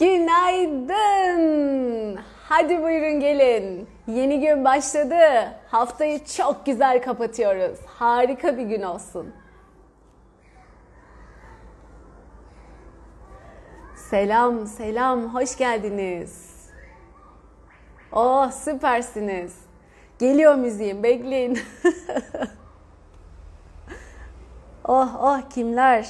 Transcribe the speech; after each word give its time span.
Günaydın. 0.00 1.40
Hadi 2.48 2.82
buyurun 2.82 3.20
gelin. 3.20 3.88
Yeni 4.06 4.40
gün 4.40 4.64
başladı. 4.64 5.16
Haftayı 5.68 6.24
çok 6.24 6.66
güzel 6.66 7.02
kapatıyoruz. 7.02 7.78
Harika 7.86 8.58
bir 8.58 8.62
gün 8.62 8.82
olsun. 8.82 9.34
Selam, 14.10 14.66
selam. 14.66 15.34
Hoş 15.34 15.56
geldiniz. 15.56 16.50
Oh, 18.12 18.50
süpersiniz. 18.50 19.56
Geliyor 20.18 20.54
müziğim. 20.54 21.02
Bekleyin. 21.02 21.58
oh, 24.84 25.16
oh 25.20 25.40
kimler? 25.50 26.08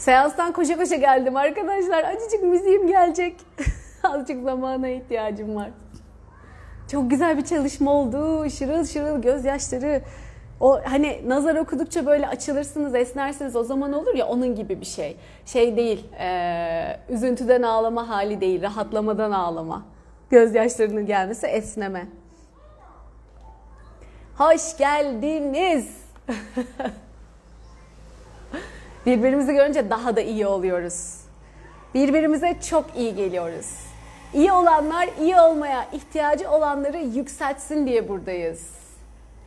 Seanstan 0.00 0.52
koşa 0.52 0.76
koşa 0.76 0.96
geldim 0.96 1.36
arkadaşlar. 1.36 2.04
Acıcık 2.04 2.42
müziğim 2.42 2.86
gelecek. 2.86 3.36
Azıcık 4.02 4.42
zamana 4.42 4.88
ihtiyacım 4.88 5.56
var. 5.56 5.70
Çok 6.92 7.10
güzel 7.10 7.38
bir 7.38 7.44
çalışma 7.44 7.92
oldu. 7.92 8.50
Şırıl 8.50 8.84
şırıl 8.84 9.22
gözyaşları. 9.22 10.02
O 10.60 10.80
hani 10.84 11.22
nazar 11.26 11.56
okudukça 11.56 12.06
böyle 12.06 12.28
açılırsınız, 12.28 12.94
esnersiniz. 12.94 13.56
O 13.56 13.64
zaman 13.64 13.92
olur 13.92 14.14
ya 14.14 14.26
onun 14.26 14.54
gibi 14.54 14.80
bir 14.80 14.86
şey. 14.86 15.16
Şey 15.46 15.76
değil, 15.76 16.06
e, 16.20 17.00
üzüntüden 17.08 17.62
ağlama 17.62 18.08
hali 18.08 18.40
değil, 18.40 18.62
rahatlamadan 18.62 19.30
ağlama. 19.30 19.86
Gözyaşlarının 20.30 21.06
gelmesi 21.06 21.46
esneme. 21.46 22.06
Hoş 24.38 24.76
geldiniz. 24.78 25.88
Birbirimizi 29.06 29.52
görünce 29.52 29.90
daha 29.90 30.16
da 30.16 30.20
iyi 30.20 30.46
oluyoruz. 30.46 31.20
Birbirimize 31.94 32.56
çok 32.70 32.96
iyi 32.96 33.14
geliyoruz. 33.14 33.90
İyi 34.34 34.52
olanlar 34.52 35.08
iyi 35.20 35.36
olmaya 35.36 35.84
ihtiyacı 35.92 36.50
olanları 36.50 36.98
yükseltsin 36.98 37.86
diye 37.86 38.08
buradayız. 38.08 38.68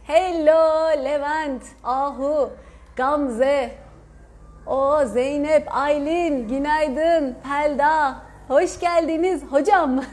Hello 0.04 0.90
Levent, 1.04 1.64
Ahu, 1.84 2.50
Gamze, 2.96 3.72
o 4.68 5.06
Zeynep, 5.06 5.68
Aylin, 5.76 6.48
günaydın, 6.48 7.36
Pelda, 7.44 8.16
hoş 8.48 8.80
geldiniz 8.80 9.44
hocam. 9.44 10.04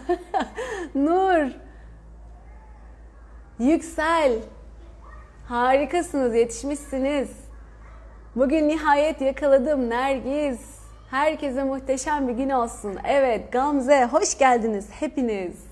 Nur, 0.94 1.50
Yüksel, 3.58 4.32
harikasınız, 5.48 6.34
yetişmişsiniz. 6.34 7.49
Bugün 8.36 8.68
nihayet 8.68 9.20
yakaladım 9.20 9.90
Nergiz. 9.90 10.60
Herkese 11.10 11.64
muhteşem 11.64 12.28
bir 12.28 12.32
gün 12.32 12.50
olsun. 12.50 12.96
Evet 13.04 13.52
Gamze 13.52 14.04
hoş 14.04 14.38
geldiniz 14.38 14.88
hepiniz. 14.90 15.64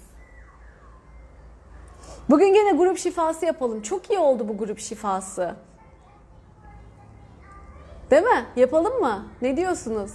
Bugün 2.30 2.54
gene 2.54 2.72
grup 2.72 2.98
şifası 2.98 3.46
yapalım. 3.46 3.82
Çok 3.82 4.10
iyi 4.10 4.18
oldu 4.18 4.48
bu 4.48 4.58
grup 4.58 4.78
şifası. 4.78 5.54
Değil 8.10 8.22
mi? 8.22 8.44
Yapalım 8.56 9.00
mı? 9.00 9.26
Ne 9.42 9.56
diyorsunuz? 9.56 10.12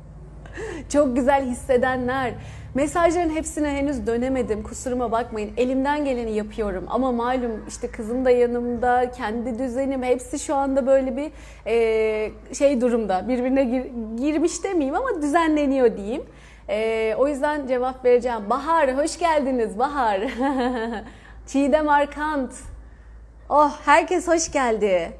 Çok 0.92 1.16
güzel 1.16 1.46
hissedenler. 1.46 2.34
Mesajların 2.74 3.30
hepsine 3.30 3.68
henüz 3.70 4.06
dönemedim. 4.06 4.62
Kusuruma 4.62 5.12
bakmayın. 5.12 5.52
Elimden 5.56 6.04
geleni 6.04 6.32
yapıyorum. 6.32 6.84
Ama 6.88 7.12
malum 7.12 7.64
işte 7.68 7.90
kızım 7.90 8.24
da 8.24 8.30
yanımda, 8.30 9.10
kendi 9.10 9.58
düzenim 9.58 10.02
hepsi 10.02 10.38
şu 10.38 10.54
anda 10.54 10.86
böyle 10.86 11.16
bir 11.16 11.30
e, 11.66 12.54
şey 12.54 12.80
durumda. 12.80 13.28
Birbirine 13.28 13.64
gir, 13.64 13.86
girmiş 14.16 14.64
demeyeyim 14.64 14.94
ama 14.94 15.22
düzenleniyor 15.22 15.96
diyeyim. 15.96 16.22
E, 16.68 17.14
o 17.18 17.28
yüzden 17.28 17.66
cevap 17.66 18.04
vereceğim. 18.04 18.50
Bahar, 18.50 18.96
hoş 18.96 19.18
geldiniz 19.18 19.78
Bahar. 19.78 20.20
Çiğdem 21.46 21.88
Arkant. 21.88 22.52
Oh, 23.48 23.72
herkes 23.84 24.28
hoş 24.28 24.52
geldi. 24.52 25.12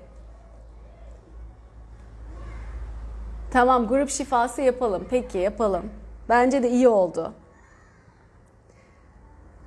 Tamam, 3.51 3.89
grup 3.89 4.11
şifası 4.11 4.63
yapalım. 4.63 5.07
Peki, 5.11 5.39
yapalım. 5.39 5.83
Bence 6.29 6.63
de 6.63 6.71
iyi 6.71 6.89
oldu. 6.89 7.35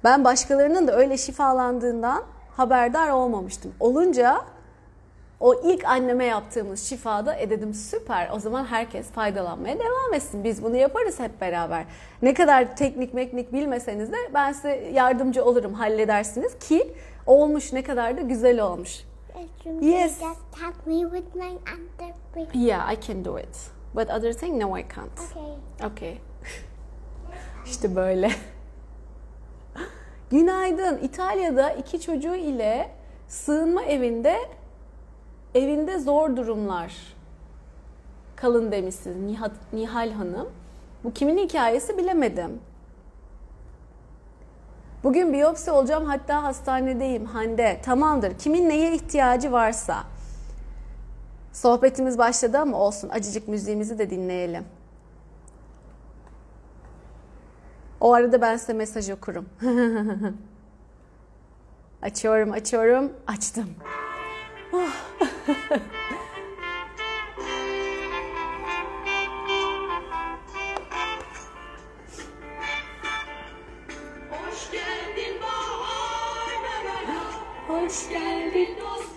Ben 0.04 0.24
başkalarının 0.24 0.88
da 0.88 0.96
öyle 0.96 1.18
şifalandığından 1.18 2.24
haberdar 2.58 3.10
olmamıştım. 3.10 3.74
Olunca 3.80 4.42
o 5.40 5.54
ilk 5.64 5.86
anneme 5.86 6.26
yaptığımız 6.26 6.84
şifada 6.84 7.36
e 7.36 7.50
dedim 7.50 7.74
süper 7.74 8.30
o 8.34 8.40
zaman 8.40 8.66
herkes 8.66 9.08
faydalanmaya 9.08 9.80
devam 9.80 10.14
etsin. 10.14 10.44
Biz 10.44 10.64
bunu 10.64 10.76
yaparız 10.76 11.20
hep 11.20 11.42
beraber. 11.42 11.86
Ne 12.22 12.34
kadar 12.34 12.76
teknik 12.78 13.14
meknik 13.14 13.54
bilmeseniz 13.54 14.12
de 14.12 14.18
ben 14.34 14.52
size 14.52 14.76
yardımcı 14.94 15.46
olurum 15.46 15.74
halledersiniz 15.74 16.60
ki 16.60 16.94
olmuş 17.26 17.74
ne 17.74 17.84
kadar 17.84 18.18
da 18.18 18.22
güzel 18.22 18.62
olmuş. 18.62 19.04
Yes. 19.82 20.20
Yeah 22.54 22.94
I 22.94 23.02
can 23.08 23.26
do 23.26 23.40
it. 23.40 23.58
But 23.96 24.10
other 24.10 24.34
thing 24.34 24.62
no 24.62 24.78
I 24.78 24.86
can't. 24.96 25.20
Okay. 25.32 25.92
Okay. 25.92 26.18
işte 27.66 27.96
böyle. 27.96 28.32
Günaydın. 30.34 30.98
İtalya'da 30.98 31.72
iki 31.72 32.02
çocuğu 32.02 32.36
ile 32.36 32.90
sığınma 33.28 33.84
evinde 33.84 34.36
evinde 35.56 36.00
zor 36.00 36.36
durumlar 36.36 36.94
kalın 38.36 38.72
demişsiniz 38.72 39.18
Nihat, 39.18 39.52
Nihal 39.74 40.12
Hanım. 40.12 40.50
Bu 41.04 41.14
kimin 41.14 41.38
hikayesi 41.38 41.98
bilemedim. 41.98 42.60
Bugün 45.04 45.34
biyopsi 45.34 45.72
olacağım 45.72 46.06
hatta 46.06 46.44
hastanedeyim 46.44 47.26
Hande. 47.26 47.82
Tamamdır. 47.86 48.38
Kimin 48.38 48.70
neye 48.70 48.96
ihtiyacı 48.96 49.52
varsa. 49.52 50.04
Sohbetimiz 51.54 52.18
başladı 52.18 52.60
ama 52.60 52.78
olsun. 52.78 53.10
Acıcık 53.10 53.48
müziğimizi 53.48 54.00
de 54.00 54.10
dinleyelim. 54.10 54.64
O 58.04 58.14
arada 58.14 58.42
ben 58.42 58.58
size 58.58 58.74
mesaj 58.74 59.10
okurum. 59.10 59.50
açıyorum, 62.02 62.52
açıyorum. 62.52 63.12
Açtım. 63.28 63.70
Hoş 74.30 74.72
geldin 74.72 75.42
bahar 75.42 76.52
la 76.64 76.76
la 76.86 76.98
la. 77.14 77.22
Hoş 77.68 78.10
geldin. 78.10 78.70
Dostum 78.80 79.13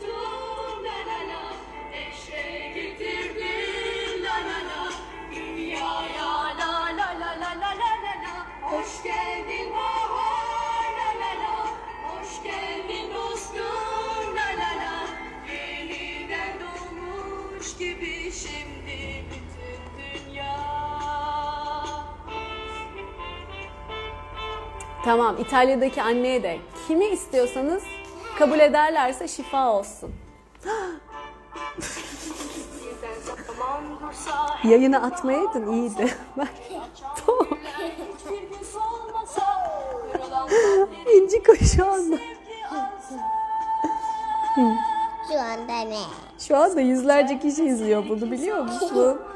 Tamam, 25.07 25.37
İtalya'daki 25.39 26.03
anneye 26.03 26.43
de 26.43 26.59
kimi 26.89 27.05
istiyorsanız 27.05 27.83
kabul 28.39 28.59
ederlerse 28.59 29.29
şifa 29.29 29.73
olsun. 29.73 30.15
Yayına 34.65 35.03
atmayaydın 35.03 35.73
iyiydi. 35.73 36.15
Tamam. 37.27 37.47
İnci 41.15 41.43
şu 41.77 41.87
anda. 41.87 42.17
Şu 45.29 45.41
anda 45.41 45.81
ne? 45.81 46.03
Şu 46.39 46.57
anda 46.57 46.81
yüzlerce 46.81 47.39
kişi 47.39 47.65
izliyor 47.65 48.09
bunu 48.09 48.31
biliyor 48.31 48.63
musun? 48.63 49.21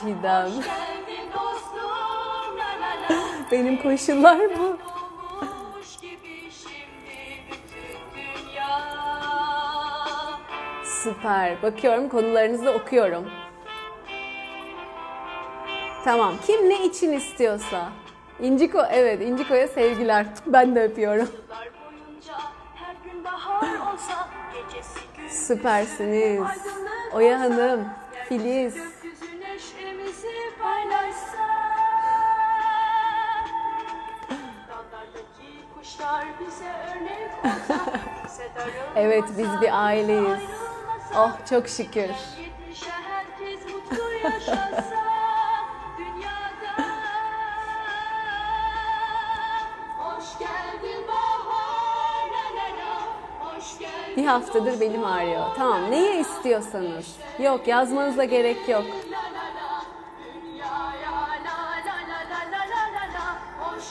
Çiğdem. 0.00 0.50
Benim 3.52 3.82
koşullar 3.82 4.38
bu. 4.58 4.76
Süper. 10.84 11.62
Bakıyorum 11.62 12.08
konularınızı 12.08 12.70
okuyorum. 12.70 13.30
Tamam. 16.04 16.34
Kim 16.46 16.68
ne 16.68 16.84
için 16.84 17.12
istiyorsa. 17.12 17.88
İnciko 18.40 18.82
evet 18.90 19.22
İnciko'ya 19.22 19.68
sevgiler. 19.68 20.26
Ben 20.46 20.74
de 20.74 20.82
öpüyorum. 20.82 21.28
Süpersiniz. 25.28 26.42
Oya 27.12 27.40
Hanım, 27.40 27.88
Filiz. 28.28 28.89
Evet 39.00 39.24
biz 39.38 39.60
bir 39.60 39.84
aileyiz. 39.84 40.42
Oh 41.16 41.30
çok 41.50 41.68
şükür. 41.68 42.10
bir 54.16 54.24
haftadır 54.26 54.80
benim 54.80 55.04
ağrıyor. 55.04 55.46
Tamam 55.56 55.90
neyi 55.90 56.20
istiyorsanız. 56.20 57.16
Yok 57.38 57.66
yazmanıza 57.66 58.24
gerek 58.24 58.68
yok. 58.68 58.84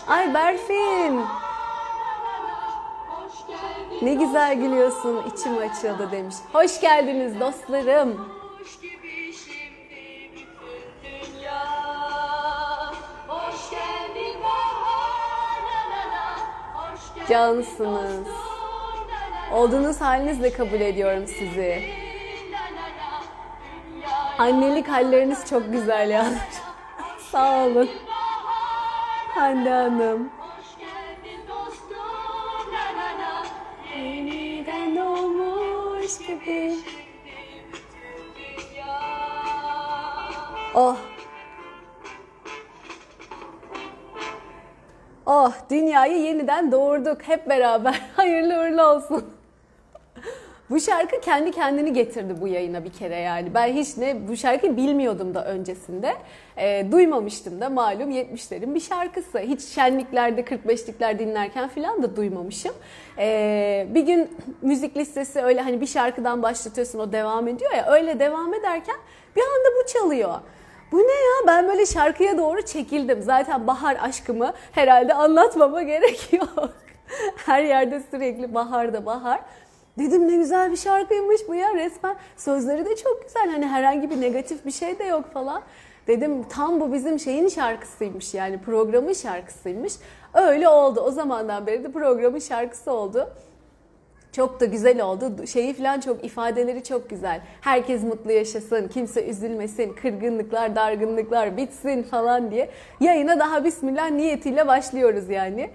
Ay 0.08 0.34
Berfin. 0.34 1.22
Ne 4.02 4.14
güzel 4.14 4.56
gülüyorsun, 4.56 5.24
içim 5.34 5.58
açıldı 5.58 6.12
demiş. 6.12 6.36
Hoş 6.54 6.82
geldiniz 6.82 7.40
dostlarım. 7.40 8.40
Cansınız. 17.30 18.28
Olduğunuz 19.54 20.02
halinizle 20.02 20.54
kabul 20.54 20.82
ediyorum 20.82 21.28
sizi. 21.28 21.84
Annelik 24.38 24.88
halleriniz 24.88 25.50
çok 25.50 25.72
güzel 25.72 26.10
ya. 26.10 26.26
Sağ 27.32 27.66
olun. 27.66 27.90
Hande 29.36 29.70
Hanım. 29.70 30.39
Dünyayı 46.06 46.26
yeniden 46.26 46.72
doğurduk 46.72 47.22
hep 47.22 47.50
beraber. 47.50 48.02
Hayırlı 48.16 48.54
uğurlu 48.54 48.84
olsun. 48.84 49.26
Bu 50.70 50.80
şarkı 50.80 51.22
kendi 51.22 51.52
kendini 51.52 51.94
getirdi 51.94 52.36
bu 52.42 52.48
yayına 52.48 52.84
bir 52.86 52.94
kere 52.94 53.16
yani. 53.16 53.54
Ben 53.54 53.74
hiç 53.74 53.98
ne 53.98 54.28
bu 54.28 54.38
şarkıyı 54.38 54.78
bilmiyordum 54.78 55.36
da 55.36 55.46
öncesinde. 55.46 56.14
Ee, 56.58 56.88
duymamıştım 56.92 57.62
da 57.62 57.70
malum 57.70 58.12
70'lerin 58.12 58.76
bir 58.76 58.80
şarkısı. 58.80 59.40
Hiç 59.40 59.62
şenliklerde 59.62 60.42
45'likler 60.42 61.20
dinlerken 61.20 61.70
falan 61.70 62.04
da 62.04 62.16
duymamışım. 62.16 62.74
Ee, 63.18 63.88
bir 63.90 64.02
gün 64.02 64.38
müzik 64.62 64.98
listesi 64.98 65.42
öyle 65.42 65.62
hani 65.62 65.82
bir 65.82 65.88
şarkıdan 65.88 66.44
başlatıyorsun 66.44 67.00
o 67.00 67.12
devam 67.12 67.48
ediyor 67.48 67.72
ya. 67.72 67.86
Öyle 67.92 68.20
devam 68.20 68.54
ederken 68.54 68.98
bir 69.36 69.42
anda 69.42 69.70
bu 69.80 69.88
çalıyor. 69.94 70.40
Bu 70.92 70.98
ne 70.98 71.14
ya? 71.14 71.48
Ben 71.48 71.68
böyle 71.68 71.86
şarkıya 71.86 72.38
doğru 72.38 72.62
çekildim. 72.62 73.22
Zaten 73.22 73.68
bahar 73.68 73.98
aşkımı 74.02 74.54
herhalde 74.72 75.14
anlatmama 75.14 75.82
gerek 75.84 76.34
yok. 76.34 76.70
Her 77.46 77.64
yerde 77.64 78.02
sürekli 78.12 78.54
bahar 78.54 78.94
da 78.94 79.06
bahar. 79.06 79.40
Dedim 80.00 80.28
ne 80.28 80.36
güzel 80.36 80.72
bir 80.72 80.78
şarkıymış 80.78 81.42
bu 81.48 81.56
ya 81.56 81.76
resmen. 81.76 82.16
Sözleri 82.38 82.86
de 82.86 82.96
çok 82.96 83.24
güzel. 83.24 83.50
Hani 83.50 83.68
herhangi 83.68 84.10
bir 84.10 84.22
negatif 84.22 84.66
bir 84.66 84.72
şey 84.72 85.00
de 85.00 85.04
yok 85.04 85.34
falan. 85.34 85.62
Dedim 86.08 86.44
tam 86.44 86.80
bu 86.80 86.94
bizim 86.94 87.20
şeyin 87.20 87.48
şarkısıymış 87.48 88.34
yani 88.34 88.62
programın 88.62 89.14
şarkısıymış. 89.14 89.94
Öyle 90.34 90.70
oldu. 90.70 91.00
O 91.02 91.12
zamandan 91.12 91.68
beri 91.68 91.84
de 91.84 91.92
programın 91.92 92.40
şarkısı 92.40 92.92
oldu. 92.92 93.30
Çok 94.40 94.60
da 94.60 94.66
güzel 94.66 95.02
oldu. 95.02 95.48
Şeyi 95.48 95.74
falan 95.74 96.00
çok 96.00 96.26
ifadeleri 96.26 96.84
çok 96.84 97.10
güzel. 97.10 97.42
Herkes 97.62 98.04
mutlu 98.04 98.32
yaşasın, 98.32 98.88
kimse 98.88 99.26
üzülmesin, 99.26 99.94
kırgınlıklar, 99.94 100.76
dargınlıklar 100.76 101.58
bitsin 101.58 102.04
falan 102.04 102.52
diye. 102.52 102.70
Yayına 103.00 103.40
daha 103.40 103.64
bismillah 103.64 104.10
niyetiyle 104.10 104.68
başlıyoruz 104.68 105.30
yani. 105.30 105.70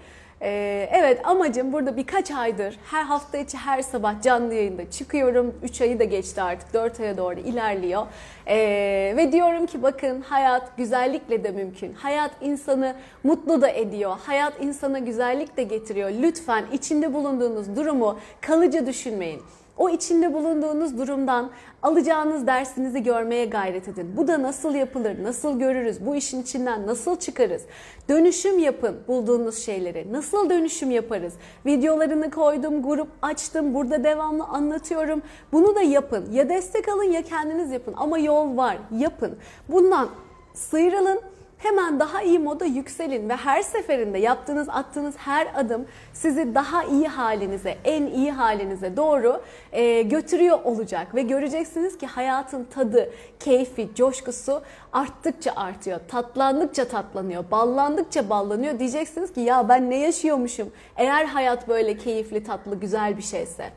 Ee, 0.45 0.89
evet 0.91 1.21
amacım 1.23 1.73
burada 1.73 1.97
birkaç 1.97 2.31
aydır 2.31 2.77
her 2.91 3.03
hafta 3.03 3.37
içi 3.37 3.57
her 3.57 3.81
sabah 3.81 4.21
canlı 4.21 4.53
yayında 4.53 4.91
çıkıyorum. 4.91 5.55
3 5.63 5.81
ayı 5.81 5.99
da 5.99 6.03
geçti 6.03 6.41
artık 6.41 6.73
4 6.73 6.99
aya 6.99 7.17
doğru 7.17 7.39
ilerliyor. 7.39 8.07
Ee, 8.47 9.13
ve 9.17 9.31
diyorum 9.31 9.65
ki 9.65 9.83
bakın 9.83 10.21
hayat 10.21 10.77
güzellikle 10.77 11.43
de 11.43 11.51
mümkün. 11.51 11.93
Hayat 11.93 12.31
insanı 12.41 12.95
mutlu 13.23 13.61
da 13.61 13.69
ediyor. 13.69 14.17
Hayat 14.25 14.53
insana 14.61 14.99
güzellik 14.99 15.57
de 15.57 15.63
getiriyor. 15.63 16.09
Lütfen 16.21 16.65
içinde 16.73 17.13
bulunduğunuz 17.13 17.75
durumu 17.75 18.19
kalıcı 18.41 18.85
düşünmeyin. 18.85 19.41
O 19.77 19.89
içinde 19.89 20.33
bulunduğunuz 20.33 20.97
durumdan 20.97 21.49
alacağınız 21.83 22.47
dersinizi 22.47 23.03
görmeye 23.03 23.45
gayret 23.45 23.87
edin. 23.87 24.17
Bu 24.17 24.27
da 24.27 24.41
nasıl 24.41 24.75
yapılır, 24.75 25.23
nasıl 25.23 25.59
görürüz, 25.59 26.05
bu 26.05 26.15
işin 26.15 26.41
içinden 26.41 26.87
nasıl 26.87 27.15
çıkarız? 27.15 27.61
Dönüşüm 28.09 28.59
yapın 28.59 28.95
bulduğunuz 29.07 29.57
şeyleri. 29.57 30.13
Nasıl 30.13 30.49
dönüşüm 30.49 30.91
yaparız? 30.91 31.33
Videolarını 31.65 32.31
koydum, 32.31 32.83
grup 32.83 33.07
açtım, 33.21 33.73
burada 33.73 34.03
devamlı 34.03 34.43
anlatıyorum. 34.43 35.21
Bunu 35.51 35.75
da 35.75 35.81
yapın. 35.81 36.31
Ya 36.31 36.49
destek 36.49 36.89
alın 36.89 37.11
ya 37.11 37.21
kendiniz 37.21 37.71
yapın. 37.71 37.93
Ama 37.97 38.17
yol 38.17 38.57
var, 38.57 38.77
yapın. 38.91 39.37
Bundan 39.69 40.09
sıyrılın. 40.53 41.19
Hemen 41.57 41.99
daha 41.99 42.21
iyi 42.21 42.39
moda 42.39 42.65
yükselin 42.65 43.29
ve 43.29 43.35
her 43.35 43.61
seferinde 43.61 44.17
yaptığınız, 44.17 44.69
attığınız 44.69 45.15
her 45.17 45.47
adım 45.55 45.85
sizi 46.13 46.55
daha 46.55 46.83
iyi 46.83 47.07
halinize, 47.07 47.77
en 47.83 48.05
iyi 48.05 48.31
halinize 48.31 48.97
doğru 48.97 49.41
e, 49.71 50.01
götürüyor 50.01 50.59
olacak 50.63 51.15
ve 51.15 51.21
göreceksiniz 51.21 51.97
ki 51.97 52.07
hayatın 52.07 52.63
tadı, 52.63 53.09
keyfi, 53.39 53.89
coşkusu 53.95 54.61
arttıkça 54.93 55.51
artıyor, 55.55 55.99
tatlandıkça 56.07 56.85
tatlanıyor, 56.85 57.51
ballandıkça 57.51 58.29
ballanıyor. 58.29 58.79
Diyeceksiniz 58.79 59.33
ki 59.33 59.41
ya 59.41 59.69
ben 59.69 59.89
ne 59.89 59.97
yaşıyormuşum 59.97 60.71
eğer 60.97 61.25
hayat 61.25 61.67
böyle 61.67 61.97
keyifli, 61.97 62.43
tatlı, 62.43 62.79
güzel 62.79 63.17
bir 63.17 63.23
şeyse. 63.23 63.71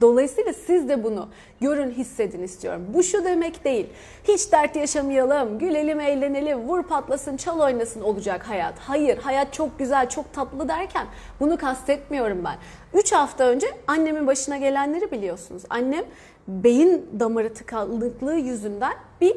Dolayısıyla 0.00 0.52
siz 0.52 0.88
de 0.88 1.04
bunu 1.04 1.28
görün, 1.60 1.90
hissedin 1.90 2.42
istiyorum. 2.42 2.86
Bu 2.94 3.02
şu 3.02 3.24
demek 3.24 3.64
değil. 3.64 3.86
Hiç 4.24 4.52
dert 4.52 4.76
yaşamayalım, 4.76 5.58
gülelim, 5.58 6.00
eğlenelim, 6.00 6.58
vur 6.58 6.82
patlasın, 6.82 7.36
çal 7.36 7.60
oynasın 7.60 8.00
olacak 8.00 8.48
hayat. 8.48 8.78
Hayır, 8.78 9.18
hayat 9.18 9.52
çok 9.52 9.78
güzel, 9.78 10.08
çok 10.08 10.32
tatlı 10.32 10.68
derken 10.68 11.06
bunu 11.40 11.56
kastetmiyorum 11.56 12.44
ben. 12.44 12.56
3 12.98 13.12
hafta 13.12 13.44
önce 13.44 13.66
annemin 13.86 14.26
başına 14.26 14.56
gelenleri 14.56 15.10
biliyorsunuz. 15.10 15.62
Annem 15.70 16.04
beyin 16.48 17.06
damarı 17.20 17.54
tıkanıklığı 17.54 18.34
yüzünden 18.34 18.94
bir 19.20 19.36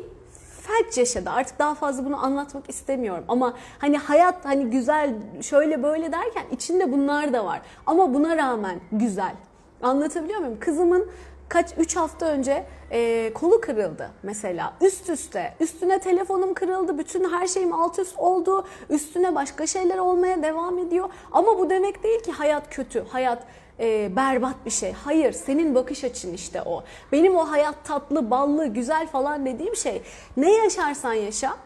felç 0.62 0.98
yaşadı. 0.98 1.30
Artık 1.30 1.60
daha 1.60 1.76
fazla 1.76 2.06
bunu 2.06 2.26
anlatmak 2.26 2.70
istemiyorum. 2.70 3.24
Ama 3.28 3.54
hani 3.80 3.98
hayat 3.98 4.46
hani 4.46 4.70
güzel 4.70 5.14
şöyle 5.42 5.84
böyle 5.84 6.12
derken 6.12 6.44
içinde 6.52 6.92
bunlar 6.92 7.34
da 7.34 7.46
var. 7.46 7.62
Ama 7.86 8.14
buna 8.14 8.38
rağmen 8.38 8.80
güzel. 8.92 9.34
Anlatabiliyor 9.82 10.40
muyum? 10.40 10.58
Kızımın 10.60 11.08
kaç 11.50 11.74
3 11.78 11.96
hafta 11.96 12.26
önce 12.26 12.66
e, 12.92 13.32
kolu 13.34 13.62
kırıldı 13.62 14.10
mesela. 14.24 14.74
Üst 14.82 15.10
üste. 15.10 15.54
Üstüne 15.60 16.00
telefonum 16.00 16.54
kırıldı. 16.54 16.98
Bütün 16.98 17.30
her 17.30 17.48
şeyim 17.48 17.74
alt 17.74 18.00
üst 18.00 18.18
oldu. 18.18 18.68
Üstüne 18.90 19.36
başka 19.36 19.68
şeyler 19.68 19.98
olmaya 19.98 20.44
devam 20.44 20.78
ediyor. 20.78 21.10
Ama 21.32 21.60
bu 21.60 21.70
demek 21.70 22.04
değil 22.04 22.24
ki 22.24 22.32
hayat 22.32 22.76
kötü. 22.76 23.06
Hayat 23.10 23.44
e, 23.80 24.16
berbat 24.16 24.56
bir 24.66 24.72
şey. 24.72 24.92
Hayır 24.92 25.32
senin 25.32 25.76
bakış 25.76 26.04
açın 26.04 26.34
işte 26.34 26.62
o. 26.66 26.84
Benim 27.12 27.36
o 27.36 27.52
hayat 27.52 27.76
tatlı 27.84 28.32
ballı 28.32 28.68
güzel 28.68 29.08
falan 29.08 29.46
dediğim 29.46 29.76
şey 29.76 30.02
ne 30.38 30.54
yaşarsan 30.54 31.14
yaşa 31.14 31.58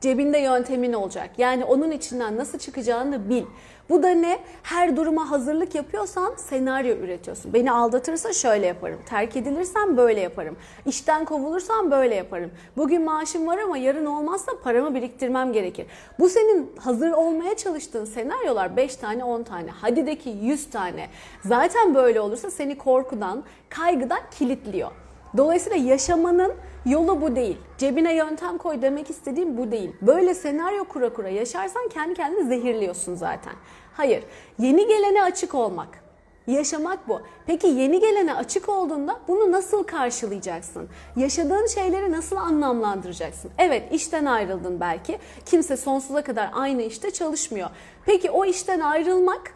Cebinde 0.00 0.38
yöntemin 0.38 0.92
olacak. 0.92 1.30
Yani 1.38 1.64
onun 1.64 1.90
içinden 1.90 2.36
nasıl 2.36 2.58
çıkacağını 2.58 3.30
bil. 3.30 3.44
Bu 3.90 4.02
da 4.02 4.08
ne? 4.08 4.38
Her 4.62 4.96
duruma 4.96 5.30
hazırlık 5.30 5.74
yapıyorsan 5.74 6.34
senaryo 6.36 6.96
üretiyorsun. 6.96 7.52
Beni 7.52 7.72
aldatırsa 7.72 8.32
şöyle 8.32 8.66
yaparım. 8.66 8.98
Terk 9.08 9.36
edilirsem 9.36 9.96
böyle 9.96 10.20
yaparım. 10.20 10.56
İşten 10.86 11.24
kovulursam 11.24 11.90
böyle 11.90 12.14
yaparım. 12.14 12.50
Bugün 12.76 13.02
maaşım 13.02 13.46
var 13.46 13.58
ama 13.58 13.78
yarın 13.78 14.06
olmazsa 14.06 14.52
paramı 14.64 14.94
biriktirmem 14.94 15.52
gerekir. 15.52 15.86
Bu 16.18 16.28
senin 16.28 16.72
hazır 16.78 17.10
olmaya 17.10 17.56
çalıştığın 17.56 18.04
senaryolar 18.04 18.76
5 18.76 18.96
tane 18.96 19.24
10 19.24 19.42
tane. 19.42 19.70
Hadi 19.70 20.06
de 20.06 20.18
ki 20.18 20.30
100 20.42 20.70
tane. 20.70 21.08
Zaten 21.44 21.94
böyle 21.94 22.20
olursa 22.20 22.50
seni 22.50 22.78
korkudan, 22.78 23.44
kaygıdan 23.68 24.20
kilitliyor. 24.38 24.90
Dolayısıyla 25.36 25.76
yaşamanın 25.78 26.52
yolu 26.86 27.20
bu 27.20 27.36
değil. 27.36 27.56
Cebine 27.78 28.14
yöntem 28.14 28.58
koy 28.58 28.82
demek 28.82 29.10
istediğim 29.10 29.56
bu 29.56 29.70
değil. 29.70 29.92
Böyle 30.02 30.34
senaryo 30.34 30.84
kura 30.84 31.12
kura 31.12 31.28
yaşarsan 31.28 31.88
kendi 31.88 32.14
kendini 32.14 32.48
zehirliyorsun 32.48 33.14
zaten. 33.14 33.52
Hayır. 33.94 34.24
Yeni 34.58 34.86
gelene 34.86 35.22
açık 35.22 35.54
olmak. 35.54 36.06
Yaşamak 36.46 37.08
bu. 37.08 37.20
Peki 37.46 37.66
yeni 37.66 38.00
gelene 38.00 38.34
açık 38.34 38.68
olduğunda 38.68 39.20
bunu 39.28 39.52
nasıl 39.52 39.82
karşılayacaksın? 39.82 40.88
Yaşadığın 41.16 41.66
şeyleri 41.66 42.12
nasıl 42.12 42.36
anlamlandıracaksın? 42.36 43.50
Evet 43.58 43.92
işten 43.92 44.24
ayrıldın 44.24 44.80
belki. 44.80 45.18
Kimse 45.46 45.76
sonsuza 45.76 46.22
kadar 46.24 46.50
aynı 46.54 46.82
işte 46.82 47.10
çalışmıyor. 47.10 47.70
Peki 48.04 48.30
o 48.30 48.44
işten 48.44 48.80
ayrılmak 48.80 49.55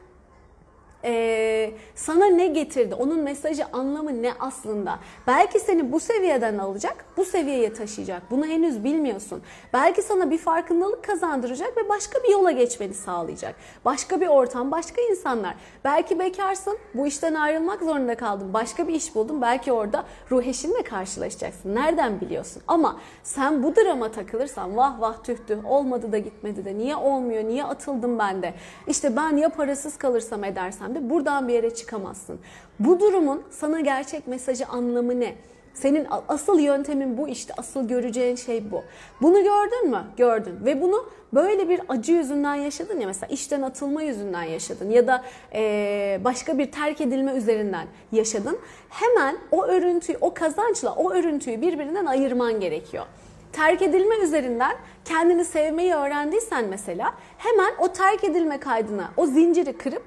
ee, 1.04 1.70
sana 1.94 2.26
ne 2.26 2.46
getirdi? 2.46 2.94
Onun 2.94 3.18
mesajı 3.18 3.64
anlamı 3.72 4.22
ne 4.22 4.32
aslında? 4.40 4.98
Belki 5.26 5.60
seni 5.60 5.92
bu 5.92 6.00
seviyeden 6.00 6.58
alacak, 6.58 7.04
bu 7.16 7.24
seviyeye 7.24 7.72
taşıyacak. 7.72 8.22
Bunu 8.30 8.46
henüz 8.46 8.84
bilmiyorsun. 8.84 9.42
Belki 9.72 10.02
sana 10.02 10.30
bir 10.30 10.38
farkındalık 10.38 11.04
kazandıracak 11.04 11.76
ve 11.76 11.88
başka 11.88 12.22
bir 12.22 12.28
yola 12.28 12.50
geçmeni 12.50 12.94
sağlayacak. 12.94 13.54
Başka 13.84 14.20
bir 14.20 14.26
ortam, 14.26 14.70
başka 14.70 15.02
insanlar. 15.02 15.54
Belki 15.84 16.18
bekarsın, 16.18 16.78
bu 16.94 17.06
işten 17.06 17.34
ayrılmak 17.34 17.80
zorunda 17.82 18.14
kaldın. 18.14 18.54
Başka 18.54 18.88
bir 18.88 18.94
iş 18.94 19.14
buldun. 19.14 19.42
Belki 19.42 19.72
orada 19.72 20.04
ruh 20.30 20.44
eşinle 20.44 20.82
karşılaşacaksın. 20.82 21.74
Nereden 21.74 22.20
biliyorsun? 22.20 22.62
Ama 22.68 22.96
sen 23.22 23.62
bu 23.62 23.76
drama 23.76 24.10
takılırsan 24.10 24.76
vah 24.76 25.00
vah 25.00 25.22
tüh 25.22 25.36
tüh 25.46 25.70
olmadı 25.70 26.12
da 26.12 26.18
gitmedi 26.18 26.64
de 26.64 26.78
niye 26.78 26.96
olmuyor, 26.96 27.44
niye 27.44 27.64
atıldım 27.64 28.18
ben 28.18 28.42
de? 28.42 28.54
İşte 28.86 29.16
ben 29.16 29.36
ya 29.36 29.48
parasız 29.48 29.98
kalırsam 29.98 30.44
edersem 30.44 30.89
de 30.94 31.10
buradan 31.10 31.48
bir 31.48 31.52
yere 31.52 31.74
çıkamazsın. 31.74 32.38
Bu 32.78 33.00
durumun 33.00 33.42
sana 33.50 33.80
gerçek 33.80 34.26
mesajı 34.26 34.66
anlamı 34.66 35.20
ne? 35.20 35.34
Senin 35.74 36.06
asıl 36.28 36.58
yöntemin 36.58 37.18
bu 37.18 37.28
işte, 37.28 37.54
asıl 37.56 37.88
göreceğin 37.88 38.36
şey 38.36 38.70
bu. 38.70 38.82
Bunu 39.22 39.42
gördün 39.42 39.90
mü? 39.90 40.04
Gördün. 40.16 40.64
Ve 40.64 40.82
bunu 40.82 41.06
böyle 41.34 41.68
bir 41.68 41.80
acı 41.88 42.12
yüzünden 42.12 42.54
yaşadın 42.54 43.00
ya 43.00 43.06
mesela 43.06 43.32
işten 43.32 43.62
atılma 43.62 44.02
yüzünden 44.02 44.42
yaşadın 44.42 44.90
ya 44.90 45.06
da 45.06 45.24
e, 45.54 46.20
başka 46.24 46.58
bir 46.58 46.72
terk 46.72 47.00
edilme 47.00 47.32
üzerinden 47.32 47.86
yaşadın. 48.12 48.58
Hemen 48.88 49.36
o 49.50 49.64
örüntüyü, 49.64 50.18
o 50.20 50.34
kazançla 50.34 50.94
o 50.94 51.12
örüntüyü 51.12 51.60
birbirinden 51.60 52.06
ayırman 52.06 52.60
gerekiyor 52.60 53.06
terk 53.52 53.82
edilme 53.82 54.16
üzerinden 54.16 54.76
kendini 55.04 55.44
sevmeyi 55.44 55.94
öğrendiysen 55.94 56.64
mesela 56.64 57.14
hemen 57.38 57.74
o 57.78 57.88
terk 57.88 58.24
edilme 58.24 58.60
kaydına 58.60 59.10
o 59.16 59.26
zinciri 59.26 59.72
kırıp 59.72 60.02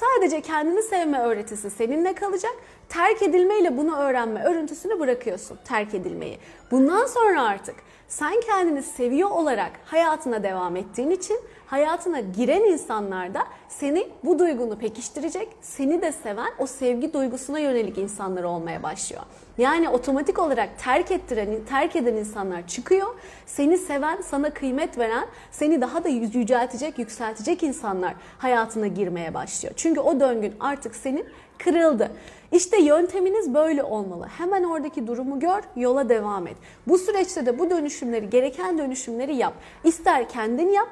Sadece 0.00 0.40
kendini 0.40 0.82
sevme 0.82 1.18
öğretisi 1.18 1.70
seninle 1.70 2.14
kalacak. 2.14 2.54
Terk 2.88 3.22
edilmeyle 3.22 3.76
bunu 3.76 3.96
öğrenme 3.96 4.44
örüntüsünü 4.44 5.00
bırakıyorsun 5.00 5.58
terk 5.64 5.94
edilmeyi. 5.94 6.38
Bundan 6.70 7.06
sonra 7.06 7.42
artık 7.42 7.76
sen 8.18 8.40
kendini 8.40 8.82
seviyor 8.82 9.30
olarak 9.30 9.72
hayatına 9.84 10.42
devam 10.42 10.76
ettiğin 10.76 11.10
için 11.10 11.40
hayatına 11.66 12.20
giren 12.20 12.62
insanlar 12.62 13.34
da 13.34 13.42
seni 13.68 14.08
bu 14.24 14.38
duygunu 14.38 14.78
pekiştirecek, 14.78 15.48
seni 15.60 16.02
de 16.02 16.12
seven 16.12 16.50
o 16.58 16.66
sevgi 16.66 17.12
duygusuna 17.12 17.58
yönelik 17.58 17.98
insanlar 17.98 18.42
olmaya 18.42 18.82
başlıyor. 18.82 19.22
Yani 19.58 19.88
otomatik 19.88 20.38
olarak 20.38 20.78
terk 20.78 21.10
ettiren, 21.10 21.48
terk 21.68 21.96
eden 21.96 22.14
insanlar 22.14 22.68
çıkıyor. 22.68 23.06
Seni 23.46 23.78
seven, 23.78 24.22
sana 24.22 24.50
kıymet 24.50 24.98
veren, 24.98 25.26
seni 25.50 25.80
daha 25.80 26.04
da 26.04 26.08
yüceltecek, 26.08 26.98
yükseltecek 26.98 27.62
insanlar 27.62 28.14
hayatına 28.38 28.86
girmeye 28.86 29.34
başlıyor. 29.34 29.74
Çünkü 29.76 30.00
o 30.00 30.20
döngün 30.20 30.54
artık 30.60 30.96
senin 30.96 31.26
kırıldı. 31.58 32.10
İşte 32.54 32.82
yönteminiz 32.82 33.54
böyle 33.54 33.82
olmalı. 33.82 34.26
Hemen 34.38 34.64
oradaki 34.64 35.06
durumu 35.06 35.40
gör, 35.40 35.62
yola 35.76 36.08
devam 36.08 36.46
et. 36.46 36.56
Bu 36.88 36.98
süreçte 36.98 37.46
de 37.46 37.58
bu 37.58 37.70
dönüşümleri, 37.70 38.30
gereken 38.30 38.78
dönüşümleri 38.78 39.36
yap. 39.36 39.54
İster 39.84 40.28
kendin 40.28 40.68
yap, 40.68 40.88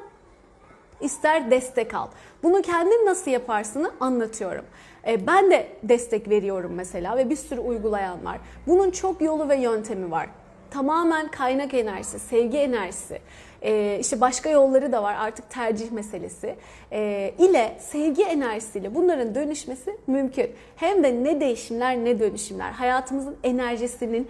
ister 1.00 1.50
destek 1.50 1.95
al. 1.95 2.09
Bunu 2.42 2.62
kendin 2.62 3.07
nasıl 3.07 3.31
yaparsını 3.31 3.90
anlatıyorum. 4.00 4.64
E, 5.07 5.26
ben 5.26 5.50
de 5.50 5.69
destek 5.83 6.28
veriyorum 6.28 6.73
mesela 6.75 7.16
ve 7.16 7.31
bir 7.31 7.37
sürü 7.37 7.61
uygulayan 7.61 8.25
var. 8.25 8.38
Bunun 8.66 8.90
çok 8.90 9.23
yolu 9.23 9.49
ve 9.49 9.57
yöntemi 9.57 10.11
var. 10.11 10.28
Tamamen 10.71 11.28
kaynak 11.28 11.75
enerjisi, 11.75 12.19
sevgi 12.19 12.59
enerjisi, 12.59 13.21
e, 13.62 13.99
işte 14.00 14.21
başka 14.21 14.50
yolları 14.50 14.92
da 14.92 15.02
var 15.02 15.14
artık 15.14 15.50
tercih 15.50 15.90
meselesi 15.90 16.57
e, 16.92 17.35
ile 17.38 17.76
sevgi 17.81 18.23
enerjisiyle 18.23 18.95
bunların 18.95 19.35
dönüşmesi 19.35 19.97
mümkün. 20.07 20.50
Hem 20.76 21.04
de 21.04 21.25
ne 21.25 21.40
değişimler 21.40 21.97
ne 21.97 22.21
dönüşümler. 22.21 22.71
Hayatımızın 22.71 23.37
enerjisinin 23.45 24.28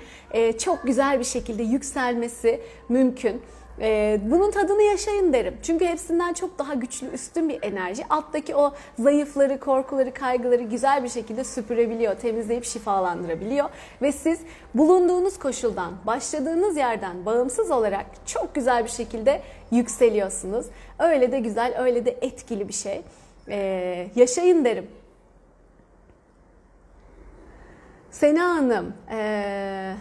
çok 0.59 0.83
güzel 0.83 1.19
bir 1.19 1.25
şekilde 1.25 1.63
yükselmesi 1.63 2.61
mümkün. 2.89 3.43
Ee, 3.81 4.21
bunun 4.25 4.51
tadını 4.51 4.83
yaşayın 4.83 5.33
derim. 5.33 5.57
Çünkü 5.63 5.87
hepsinden 5.87 6.33
çok 6.33 6.59
daha 6.59 6.75
güçlü, 6.75 7.07
üstün 7.07 7.49
bir 7.49 7.59
enerji. 7.63 8.05
Alttaki 8.11 8.57
o 8.57 8.73
zayıfları, 8.99 9.61
korkuları, 9.61 10.15
kaygıları 10.15 10.63
güzel 10.63 11.05
bir 11.05 11.09
şekilde 11.09 11.45
süpürebiliyor, 11.45 12.15
temizleyip 12.15 12.65
şifalandırabiliyor. 12.65 13.69
Ve 14.03 14.13
siz 14.13 14.41
bulunduğunuz 14.75 15.39
koşuldan, 15.39 15.93
başladığınız 16.07 16.77
yerden 16.77 17.27
bağımsız 17.27 17.71
olarak 17.71 18.07
çok 18.27 18.55
güzel 18.55 18.85
bir 18.85 18.91
şekilde 18.91 19.43
yükseliyorsunuz. 19.71 20.67
Öyle 20.99 21.33
de 21.33 21.41
güzel, 21.41 21.75
öyle 21.79 22.05
de 22.05 22.19
etkili 22.21 22.69
bir 22.69 22.73
şey. 22.73 23.03
Ee, 23.49 24.09
yaşayın 24.17 24.65
derim. 24.65 24.87
Sena 28.11 28.57
Hanım, 28.57 28.95
ee, 29.13 29.95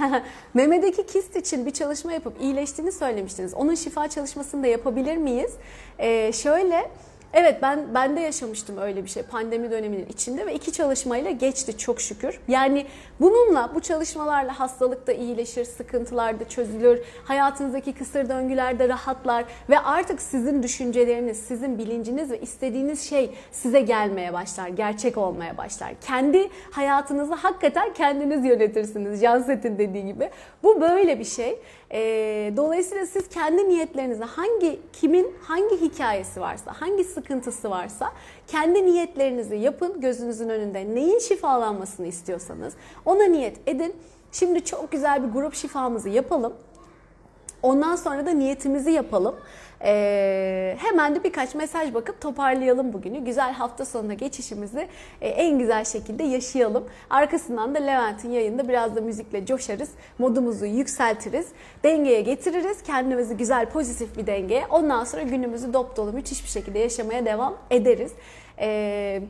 Memedeki 0.54 1.06
kist 1.06 1.36
için 1.36 1.66
bir 1.66 1.70
çalışma 1.70 2.12
yapıp 2.12 2.40
iyileştiğini 2.40 2.92
söylemiştiniz. 2.92 3.54
Onun 3.54 3.74
şifa 3.74 4.08
çalışmasını 4.08 4.62
da 4.62 4.66
yapabilir 4.66 5.16
miyiz? 5.16 5.52
Ee, 5.98 6.32
şöyle 6.32 6.90
Evet 7.34 7.62
ben 7.62 7.94
ben 7.94 8.16
de 8.16 8.20
yaşamıştım 8.20 8.78
öyle 8.78 9.04
bir 9.04 9.08
şey 9.08 9.22
pandemi 9.22 9.70
döneminin 9.70 10.06
içinde 10.06 10.46
ve 10.46 10.54
iki 10.54 10.72
çalışmayla 10.72 11.30
geçti 11.30 11.78
çok 11.78 12.00
şükür. 12.00 12.40
Yani 12.48 12.86
bununla 13.20 13.70
bu 13.74 13.80
çalışmalarla 13.80 14.60
hastalık 14.60 15.06
da 15.06 15.12
iyileşir, 15.12 15.64
sıkıntılar 15.64 16.40
da 16.40 16.48
çözülür, 16.48 17.00
hayatınızdaki 17.24 17.92
kısır 17.92 18.28
döngüler 18.28 18.78
de 18.78 18.88
rahatlar 18.88 19.44
ve 19.70 19.78
artık 19.78 20.22
sizin 20.22 20.62
düşünceleriniz, 20.62 21.38
sizin 21.38 21.78
bilinciniz 21.78 22.30
ve 22.30 22.40
istediğiniz 22.40 23.08
şey 23.08 23.30
size 23.52 23.80
gelmeye 23.80 24.32
başlar, 24.32 24.68
gerçek 24.68 25.18
olmaya 25.18 25.56
başlar. 25.56 25.90
Kendi 26.00 26.48
hayatınızı 26.70 27.34
hakikaten 27.34 27.92
kendiniz 27.92 28.44
yönetirsiniz. 28.44 29.20
Janset'in 29.20 29.78
dediği 29.78 30.06
gibi. 30.06 30.30
Bu 30.62 30.80
böyle 30.80 31.18
bir 31.18 31.24
şey. 31.24 31.58
E, 31.92 32.52
dolayısıyla 32.56 33.06
siz 33.06 33.28
kendi 33.28 33.68
niyetlerinize 33.68 34.24
hangi 34.24 34.80
kimin 34.92 35.34
hangi 35.42 35.80
hikayesi 35.80 36.40
varsa, 36.40 36.72
hangi 36.72 37.04
sıkıntısı 37.04 37.70
varsa 37.70 38.12
kendi 38.46 38.86
niyetlerinizi 38.86 39.56
yapın 39.56 40.00
gözünüzün 40.00 40.48
önünde. 40.48 40.94
Neyin 40.94 41.18
şifalanmasını 41.18 42.06
istiyorsanız 42.06 42.74
ona 43.04 43.24
niyet 43.24 43.56
edin. 43.66 43.94
Şimdi 44.32 44.64
çok 44.64 44.92
güzel 44.92 45.22
bir 45.22 45.28
grup 45.28 45.54
şifamızı 45.54 46.08
yapalım. 46.08 46.52
Ondan 47.62 47.96
sonra 47.96 48.26
da 48.26 48.30
niyetimizi 48.30 48.90
yapalım. 48.90 49.36
Ee, 49.84 50.76
hemen 50.78 51.14
de 51.14 51.24
birkaç 51.24 51.54
mesaj 51.54 51.94
bakıp 51.94 52.20
toparlayalım 52.20 52.92
bugünü. 52.92 53.24
Güzel 53.24 53.52
hafta 53.52 53.84
sonuna 53.84 54.14
geçişimizi 54.14 54.88
e, 55.20 55.28
en 55.28 55.58
güzel 55.58 55.84
şekilde 55.84 56.22
yaşayalım. 56.22 56.84
Arkasından 57.10 57.74
da 57.74 57.78
Levent'in 57.78 58.30
yayında 58.30 58.68
biraz 58.68 58.96
da 58.96 59.00
müzikle 59.00 59.46
coşarız. 59.46 59.90
Modumuzu 60.18 60.66
yükseltiriz. 60.66 61.46
Dengeye 61.84 62.20
getiririz. 62.20 62.82
Kendimizi 62.82 63.36
güzel 63.36 63.70
pozitif 63.70 64.16
bir 64.16 64.26
dengeye. 64.26 64.66
Ondan 64.66 65.04
sonra 65.04 65.22
günümüzü 65.22 65.72
dop 65.72 65.96
dolu 65.96 66.12
müthiş 66.12 66.44
bir 66.44 66.48
şekilde 66.48 66.78
yaşamaya 66.78 67.26
devam 67.26 67.56
ederiz. 67.70 68.12
Eee 68.58 69.22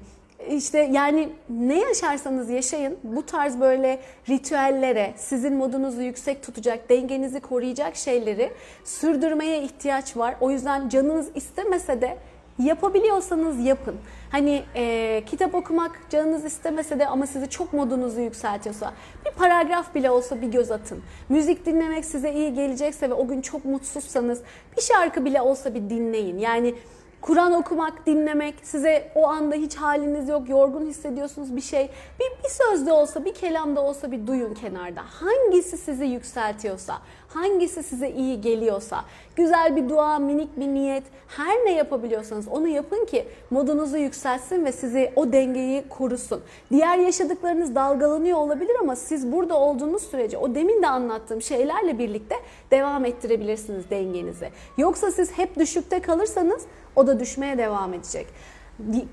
işte 0.48 0.88
yani 0.92 1.28
ne 1.48 1.80
yaşarsanız 1.80 2.50
yaşayın 2.50 2.98
bu 3.02 3.26
tarz 3.26 3.60
böyle 3.60 4.00
ritüellere, 4.28 5.14
sizin 5.16 5.54
modunuzu 5.54 6.02
yüksek 6.02 6.42
tutacak, 6.42 6.90
dengenizi 6.90 7.40
koruyacak 7.40 7.96
şeyleri 7.96 8.52
sürdürmeye 8.84 9.62
ihtiyaç 9.62 10.16
var. 10.16 10.34
O 10.40 10.50
yüzden 10.50 10.88
canınız 10.88 11.28
istemese 11.34 12.00
de 12.00 12.16
yapabiliyorsanız 12.58 13.66
yapın. 13.66 13.96
Hani 14.30 14.62
e, 14.76 15.22
kitap 15.26 15.54
okumak 15.54 16.00
canınız 16.10 16.44
istemese 16.44 16.98
de 16.98 17.06
ama 17.06 17.26
sizi 17.26 17.50
çok 17.50 17.72
modunuzu 17.72 18.20
yükseltiyorsa 18.20 18.92
bir 19.26 19.30
paragraf 19.30 19.94
bile 19.94 20.10
olsa 20.10 20.42
bir 20.42 20.46
göz 20.46 20.70
atın. 20.70 21.02
Müzik 21.28 21.66
dinlemek 21.66 22.04
size 22.04 22.32
iyi 22.32 22.54
gelecekse 22.54 23.10
ve 23.10 23.14
o 23.14 23.28
gün 23.28 23.40
çok 23.40 23.64
mutsuzsanız 23.64 24.42
bir 24.76 24.82
şarkı 24.82 25.24
bile 25.24 25.40
olsa 25.40 25.74
bir 25.74 25.90
dinleyin. 25.90 26.38
Yani 26.38 26.74
Kur'an 27.20 27.52
okumak, 27.52 28.06
dinlemek, 28.06 28.54
size 28.62 29.12
o 29.14 29.26
anda 29.26 29.54
hiç 29.54 29.76
haliniz 29.76 30.28
yok, 30.28 30.48
yorgun 30.48 30.86
hissediyorsunuz 30.86 31.56
bir 31.56 31.60
şey. 31.60 31.90
Bir, 32.20 32.44
bir 32.44 32.48
sözde 32.48 32.92
olsa, 32.92 33.24
bir 33.24 33.34
kelamda 33.34 33.80
olsa 33.80 34.12
bir 34.12 34.26
duyun 34.26 34.54
kenarda. 34.54 35.02
Hangisi 35.04 35.78
sizi 35.78 36.04
yükseltiyorsa, 36.04 36.98
hangisi 37.28 37.82
size 37.82 38.10
iyi 38.10 38.40
geliyorsa, 38.40 39.04
güzel 39.36 39.76
bir 39.76 39.88
dua, 39.88 40.18
minik 40.18 40.60
bir 40.60 40.66
niyet, 40.66 41.04
her 41.28 41.56
ne 41.64 41.72
yapabiliyorsanız 41.72 42.48
onu 42.48 42.68
yapın 42.68 43.04
ki 43.04 43.28
modunuzu 43.50 43.96
yükseltsin 43.96 44.64
ve 44.64 44.72
sizi 44.72 45.12
o 45.16 45.32
dengeyi 45.32 45.88
korusun. 45.88 46.42
Diğer 46.70 46.98
yaşadıklarınız 46.98 47.74
dalgalanıyor 47.74 48.38
olabilir 48.38 48.76
ama 48.80 48.96
siz 48.96 49.32
burada 49.32 49.58
olduğunuz 49.58 50.02
sürece 50.02 50.38
o 50.38 50.54
demin 50.54 50.82
de 50.82 50.88
anlattığım 50.88 51.42
şeylerle 51.42 51.98
birlikte 51.98 52.34
devam 52.70 53.04
ettirebilirsiniz 53.04 53.90
dengenizi. 53.90 54.50
Yoksa 54.78 55.10
siz 55.10 55.32
hep 55.32 55.56
düşükte 55.56 56.00
kalırsanız 56.00 56.66
o 56.96 57.06
da 57.06 57.20
düşmeye 57.20 57.58
devam 57.58 57.94
edecek. 57.94 58.26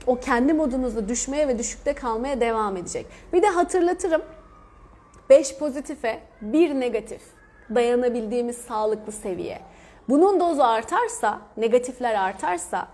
O 0.07 0.19
kendi 0.19 0.53
modunuzda 0.53 1.09
düşmeye 1.09 1.47
ve 1.47 1.59
düşükte 1.59 1.93
kalmaya 1.93 2.41
devam 2.41 2.77
edecek. 2.77 3.05
Bir 3.33 3.41
de 3.41 3.47
hatırlatırım 3.47 4.21
5 5.29 5.57
pozitife 5.57 6.19
1 6.41 6.79
negatif 6.79 7.21
dayanabildiğimiz 7.75 8.57
sağlıklı 8.57 9.11
seviye. 9.11 9.59
Bunun 10.09 10.39
dozu 10.39 10.63
artarsa, 10.63 11.41
negatifler 11.57 12.15
artarsa, 12.15 12.87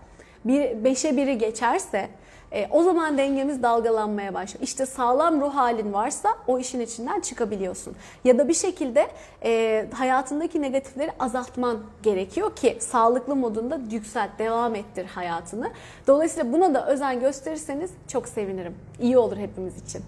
bir 0.45 0.83
beşe 0.83 1.17
biri 1.17 1.37
geçerse 1.37 2.09
e, 2.53 2.67
o 2.71 2.83
zaman 2.83 3.17
dengemiz 3.17 3.63
dalgalanmaya 3.63 4.33
başlıyor. 4.33 4.63
İşte 4.63 4.85
sağlam 4.85 5.41
ruh 5.41 5.55
halin 5.55 5.93
varsa 5.93 6.29
o 6.47 6.59
işin 6.59 6.79
içinden 6.79 7.19
çıkabiliyorsun. 7.19 7.95
Ya 8.23 8.37
da 8.37 8.47
bir 8.47 8.53
şekilde 8.53 9.07
e, 9.43 9.85
hayatındaki 9.93 10.61
negatifleri 10.61 11.11
azaltman 11.19 11.77
gerekiyor 12.03 12.55
ki 12.55 12.77
sağlıklı 12.79 13.35
modunda 13.35 13.79
yükselt, 13.91 14.39
devam 14.39 14.75
ettir 14.75 15.05
hayatını. 15.05 15.71
Dolayısıyla 16.07 16.53
buna 16.53 16.73
da 16.73 16.87
özen 16.87 17.19
gösterirseniz 17.19 17.91
çok 18.07 18.27
sevinirim. 18.27 18.75
İyi 19.01 19.17
olur 19.17 19.37
hepimiz 19.37 19.83
için. 19.83 20.03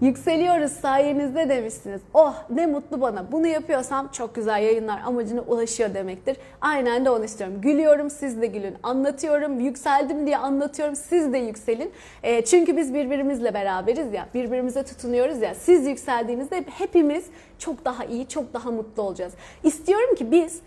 Yükseliyoruz 0.00 0.72
sayenizde 0.72 1.48
demişsiniz. 1.48 2.00
Oh 2.14 2.34
ne 2.50 2.66
mutlu 2.66 3.00
bana. 3.00 3.32
Bunu 3.32 3.46
yapıyorsam 3.46 4.08
çok 4.08 4.34
güzel 4.34 4.62
yayınlar 4.62 5.00
amacına 5.06 5.40
ulaşıyor 5.40 5.94
demektir. 5.94 6.36
Aynen 6.60 7.04
de 7.04 7.10
onu 7.10 7.24
istiyorum. 7.24 7.60
Gülüyorum 7.60 8.10
siz 8.10 8.40
de 8.40 8.46
gülün. 8.46 8.74
Anlatıyorum 8.82 9.60
yükseldim 9.60 10.26
diye 10.26 10.36
anlatıyorum 10.36 10.96
siz 10.96 11.32
de 11.32 11.38
yükselin. 11.38 11.92
E, 12.22 12.44
çünkü 12.44 12.76
biz 12.76 12.94
birbirimizle 12.94 13.54
beraberiz 13.54 14.12
ya. 14.12 14.28
Birbirimize 14.34 14.84
tutunuyoruz 14.84 15.42
ya. 15.42 15.54
Siz 15.54 15.86
yükseldiğinizde 15.86 16.64
hepimiz 16.78 17.24
çok 17.58 17.84
daha 17.84 18.04
iyi 18.04 18.28
çok 18.28 18.54
daha 18.54 18.70
mutlu 18.70 19.02
olacağız. 19.02 19.32
İstiyorum 19.64 20.14
ki 20.14 20.30
biz 20.30 20.60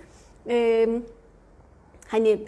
e, 0.49 0.87
hani 2.07 2.39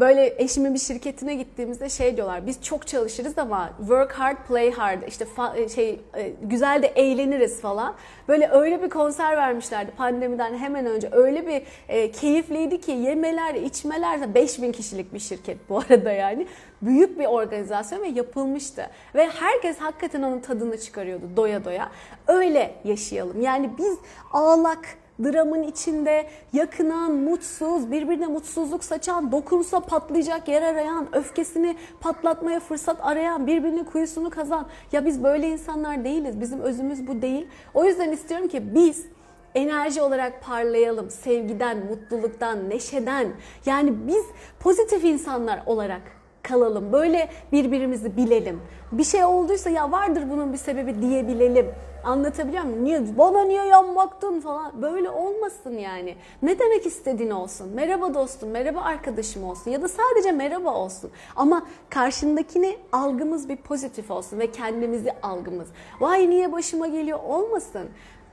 Böyle 0.00 0.34
eşimin 0.38 0.74
bir 0.74 0.78
şirketine 0.78 1.34
gittiğimizde 1.34 1.88
şey 1.88 2.16
diyorlar. 2.16 2.46
Biz 2.46 2.62
çok 2.62 2.86
çalışırız 2.86 3.38
ama 3.38 3.70
work 3.78 4.12
hard, 4.12 4.36
play 4.48 4.70
hard. 4.70 5.02
İşte 5.08 5.26
şey 5.74 6.00
e, 6.14 6.32
güzel 6.42 6.82
de 6.82 6.86
eğleniriz 6.86 7.60
falan. 7.60 7.94
Böyle 8.28 8.48
öyle 8.50 8.82
bir 8.82 8.90
konser 8.90 9.36
vermişlerdi 9.36 9.90
pandemiden 9.90 10.58
hemen 10.58 10.86
önce. 10.86 11.08
Öyle 11.12 11.46
bir 11.46 11.62
e, 11.88 12.10
keyifliydi 12.10 12.80
ki 12.80 12.92
yemeler, 12.92 13.54
içmeler 13.54 14.34
5000 14.34 14.72
kişilik 14.72 15.14
bir 15.14 15.18
şirket 15.18 15.68
bu 15.68 15.78
arada 15.90 16.12
yani. 16.12 16.46
Büyük 16.82 17.18
bir 17.18 17.24
organizasyon 17.24 18.02
ve 18.02 18.08
yapılmıştı. 18.08 18.86
Ve 19.14 19.26
herkes 19.26 19.78
hakikaten 19.78 20.22
onun 20.22 20.40
tadını 20.40 20.78
çıkarıyordu 20.78 21.24
doya 21.36 21.64
doya. 21.64 21.90
Öyle 22.26 22.74
yaşayalım. 22.84 23.40
Yani 23.40 23.70
biz 23.78 23.98
ağlak, 24.32 24.96
dramın 25.24 25.62
içinde 25.62 26.26
yakınan, 26.52 27.12
mutsuz, 27.12 27.90
birbirine 27.90 28.26
mutsuzluk 28.26 28.84
saçan, 28.84 29.32
dokunsa 29.32 29.80
patlayacak 29.80 30.48
yer 30.48 30.62
arayan, 30.62 31.16
öfkesini 31.16 31.76
patlatmaya 32.00 32.60
fırsat 32.60 32.96
arayan, 33.00 33.46
birbirinin 33.46 33.84
kuyusunu 33.84 34.30
kazan. 34.30 34.66
Ya 34.92 35.04
biz 35.04 35.24
böyle 35.24 35.48
insanlar 35.48 36.04
değiliz. 36.04 36.40
Bizim 36.40 36.60
özümüz 36.60 37.06
bu 37.06 37.22
değil. 37.22 37.46
O 37.74 37.84
yüzden 37.84 38.12
istiyorum 38.12 38.48
ki 38.48 38.74
biz 38.74 39.06
enerji 39.54 40.02
olarak 40.02 40.42
parlayalım. 40.42 41.10
Sevgiden, 41.10 41.86
mutluluktan, 41.86 42.70
neşeden. 42.70 43.28
Yani 43.66 44.06
biz 44.06 44.24
pozitif 44.60 45.04
insanlar 45.04 45.62
olarak 45.66 46.02
kalalım. 46.48 46.92
Böyle 46.92 47.28
birbirimizi 47.52 48.16
bilelim. 48.16 48.60
Bir 48.92 49.04
şey 49.04 49.24
olduysa 49.24 49.70
ya 49.70 49.92
vardır 49.92 50.22
bunun 50.30 50.52
bir 50.52 50.58
sebebi 50.58 51.02
diyebilelim. 51.02 51.66
Anlatabiliyor 52.04 52.64
muyum? 52.64 52.84
Niye, 52.84 53.18
bana 53.18 53.44
niye 53.44 53.64
yanmaktın 53.64 54.40
falan. 54.40 54.82
Böyle 54.82 55.10
olmasın 55.10 55.78
yani. 55.78 56.16
Ne 56.42 56.58
demek 56.58 56.86
istediğin 56.86 57.30
olsun. 57.30 57.68
Merhaba 57.74 58.14
dostum, 58.14 58.50
merhaba 58.50 58.80
arkadaşım 58.80 59.44
olsun. 59.44 59.70
Ya 59.70 59.82
da 59.82 59.88
sadece 59.88 60.32
merhaba 60.32 60.74
olsun. 60.74 61.10
Ama 61.36 61.66
karşındakini 61.90 62.76
algımız 62.92 63.48
bir 63.48 63.56
pozitif 63.56 64.10
olsun 64.10 64.38
ve 64.38 64.50
kendimizi 64.50 65.12
algımız. 65.22 65.68
Vay 66.00 66.30
niye 66.30 66.52
başıma 66.52 66.86
geliyor 66.86 67.18
olmasın. 67.28 67.88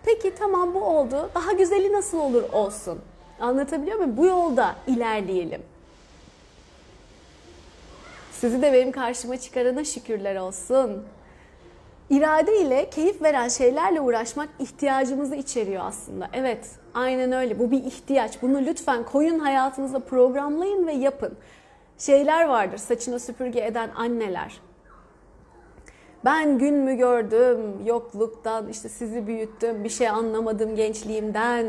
Peki 0.05 0.35
tamam 0.35 0.73
bu 0.73 0.83
oldu. 0.83 1.29
Daha 1.35 1.51
güzeli 1.51 1.93
nasıl 1.93 2.19
olur 2.19 2.43
olsun. 2.53 2.99
Anlatabiliyor 3.39 3.97
muyum? 3.97 4.17
Bu 4.17 4.25
yolda 4.25 4.75
ilerleyelim. 4.87 5.61
Sizi 8.39 8.61
de 8.61 8.73
benim 8.73 8.91
karşıma 8.91 9.37
çıkarana 9.37 9.83
şükürler 9.83 10.35
olsun. 10.35 11.03
İrade 12.09 12.61
ile 12.61 12.89
keyif 12.89 13.21
veren 13.21 13.47
şeylerle 13.47 14.01
uğraşmak 14.01 14.49
ihtiyacımızı 14.59 15.35
içeriyor 15.35 15.83
aslında. 15.85 16.29
Evet, 16.33 16.69
aynen 16.93 17.31
öyle. 17.31 17.59
Bu 17.59 17.71
bir 17.71 17.83
ihtiyaç. 17.83 18.41
Bunu 18.41 18.61
lütfen 18.65 19.03
koyun 19.03 19.39
hayatınıza 19.39 19.99
programlayın 19.99 20.87
ve 20.87 20.93
yapın. 20.93 21.37
Şeyler 21.97 22.45
vardır 22.45 22.77
saçına 22.77 23.19
süpürge 23.19 23.65
eden 23.65 23.89
anneler. 23.95 24.61
Ben 26.25 26.57
gün 26.57 26.75
mü 26.75 26.95
gördüm 26.95 27.59
yokluktan, 27.85 28.69
işte 28.69 28.89
sizi 28.89 29.27
büyüttüm, 29.27 29.83
bir 29.83 29.89
şey 29.89 30.09
anlamadım 30.09 30.75
gençliğimden. 30.75 31.65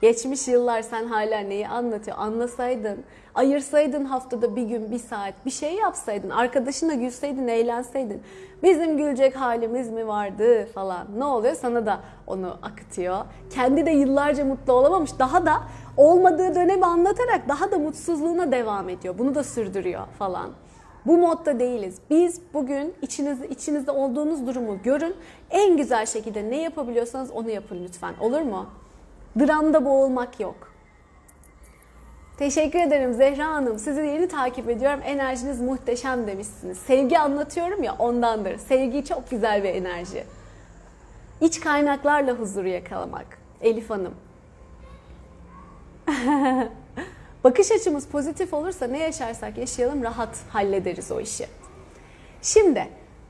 Geçmiş 0.00 0.48
yıllar 0.48 0.82
sen 0.82 1.04
hala 1.04 1.38
neyi 1.38 1.68
anlatıyor? 1.68 2.16
Anlasaydın, 2.18 3.04
ayırsaydın 3.34 4.04
haftada 4.04 4.56
bir 4.56 4.62
gün, 4.62 4.90
bir 4.90 4.98
saat, 4.98 5.34
bir 5.46 5.50
şey 5.50 5.74
yapsaydın, 5.74 6.30
arkadaşına 6.30 6.94
gülseydin, 6.94 7.48
eğlenseydin. 7.48 8.22
Bizim 8.62 8.96
gülecek 8.96 9.36
halimiz 9.36 9.90
mi 9.90 10.06
vardı 10.06 10.66
falan. 10.74 11.06
Ne 11.18 11.24
oluyor? 11.24 11.54
Sana 11.54 11.86
da 11.86 12.00
onu 12.26 12.58
akıtıyor. 12.62 13.18
Kendi 13.50 13.86
de 13.86 13.90
yıllarca 13.90 14.44
mutlu 14.44 14.72
olamamış. 14.72 15.18
Daha 15.18 15.46
da 15.46 15.62
olmadığı 15.96 16.54
dönemi 16.54 16.86
anlatarak 16.86 17.48
daha 17.48 17.72
da 17.72 17.78
mutsuzluğuna 17.78 18.52
devam 18.52 18.88
ediyor. 18.88 19.18
Bunu 19.18 19.34
da 19.34 19.44
sürdürüyor 19.44 20.06
falan. 20.18 20.50
Bu 21.06 21.18
modda 21.18 21.58
değiliz. 21.58 21.98
Biz 22.10 22.40
bugün 22.54 22.94
içinizde, 23.02 23.48
içinizde 23.48 23.90
olduğunuz 23.90 24.46
durumu 24.46 24.82
görün. 24.82 25.14
En 25.50 25.76
güzel 25.76 26.06
şekilde 26.06 26.50
ne 26.50 26.62
yapabiliyorsanız 26.62 27.30
onu 27.30 27.50
yapın 27.50 27.84
lütfen. 27.84 28.14
Olur 28.20 28.40
mu? 28.40 28.66
Dramda 29.38 29.84
boğulmak 29.84 30.40
yok. 30.40 30.68
Teşekkür 32.38 32.78
ederim 32.78 33.12
Zehra 33.12 33.46
Hanım. 33.46 33.78
Sizi 33.78 34.00
yeni 34.00 34.28
takip 34.28 34.70
ediyorum. 34.70 35.00
Enerjiniz 35.04 35.60
muhteşem 35.60 36.26
demişsiniz. 36.26 36.78
Sevgi 36.78 37.18
anlatıyorum 37.18 37.82
ya 37.82 37.96
ondandır. 37.98 38.58
Sevgi 38.58 39.04
çok 39.04 39.30
güzel 39.30 39.64
bir 39.64 39.68
enerji. 39.68 40.24
İç 41.40 41.60
kaynaklarla 41.60 42.32
huzuru 42.32 42.68
yakalamak. 42.68 43.38
Elif 43.60 43.90
Hanım. 43.90 44.14
Bakış 47.44 47.72
açımız 47.72 48.06
pozitif 48.06 48.54
olursa 48.54 48.86
ne 48.86 48.98
yaşarsak 48.98 49.58
yaşayalım 49.58 50.02
rahat 50.02 50.38
hallederiz 50.48 51.12
o 51.12 51.20
işi. 51.20 51.46
Şimdi 52.42 52.88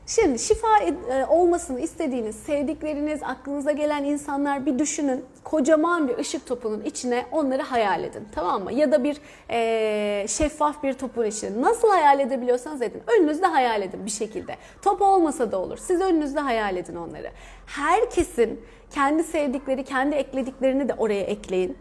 Şimdi 0.08 0.38
şifa 0.38 0.78
e, 0.78 1.26
olmasını 1.26 1.80
istediğiniz, 1.80 2.36
sevdikleriniz, 2.36 3.22
aklınıza 3.22 3.72
gelen 3.72 4.04
insanlar 4.04 4.66
bir 4.66 4.78
düşünün. 4.78 5.24
Kocaman 5.44 6.08
bir 6.08 6.18
ışık 6.18 6.46
topunun 6.46 6.80
içine 6.84 7.26
onları 7.32 7.62
hayal 7.62 8.04
edin. 8.04 8.28
Tamam 8.34 8.64
mı? 8.64 8.72
Ya 8.72 8.92
da 8.92 9.04
bir 9.04 9.16
e, 9.50 10.28
şeffaf 10.28 10.82
bir 10.82 10.92
topun 10.92 11.24
içine. 11.24 11.62
Nasıl 11.62 11.88
hayal 11.88 12.20
edebiliyorsanız 12.20 12.82
edin. 12.82 13.02
Önünüzde 13.06 13.46
hayal 13.46 13.82
edin 13.82 14.04
bir 14.04 14.10
şekilde. 14.10 14.56
Top 14.82 15.02
olmasa 15.02 15.52
da 15.52 15.58
olur. 15.58 15.76
Siz 15.76 16.00
önünüzde 16.00 16.40
hayal 16.40 16.76
edin 16.76 16.96
onları. 16.96 17.30
Herkesin 17.66 18.60
kendi 18.90 19.24
sevdikleri, 19.24 19.84
kendi 19.84 20.14
eklediklerini 20.14 20.88
de 20.88 20.94
oraya 20.94 21.22
ekleyin 21.22 21.76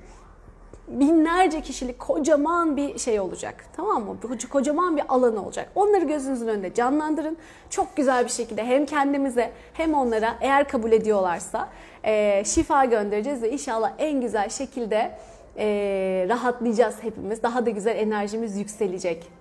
binlerce 0.88 1.62
kişilik 1.62 2.00
kocaman 2.00 2.78
bir 2.78 3.00
şey 3.00 3.20
olacak. 3.20 3.66
Tamam 3.76 4.06
mı? 4.06 4.18
Kocaman 4.50 4.98
bir 4.98 5.04
alan 5.10 5.36
olacak. 5.36 5.70
Onları 5.76 6.06
gözünüzün 6.06 6.48
önünde 6.48 6.74
canlandırın. 6.74 7.38
Çok 7.70 7.96
güzel 7.96 8.24
bir 8.26 8.30
şekilde 8.30 8.66
hem 8.66 8.86
kendimize 8.86 9.52
hem 9.74 9.94
onlara 9.94 10.36
eğer 10.42 10.68
kabul 10.68 10.92
ediyorlarsa 10.92 11.70
e, 12.04 12.44
şifa 12.46 12.86
göndereceğiz 12.86 13.42
ve 13.42 13.52
inşallah 13.52 13.92
en 13.98 14.22
güzel 14.22 14.50
şekilde 14.50 15.18
e, 15.58 15.66
rahatlayacağız 16.30 16.96
hepimiz. 17.02 17.44
Daha 17.44 17.66
da 17.66 17.70
güzel 17.70 17.96
enerjimiz 17.96 18.58
yükselecek. 18.58 19.37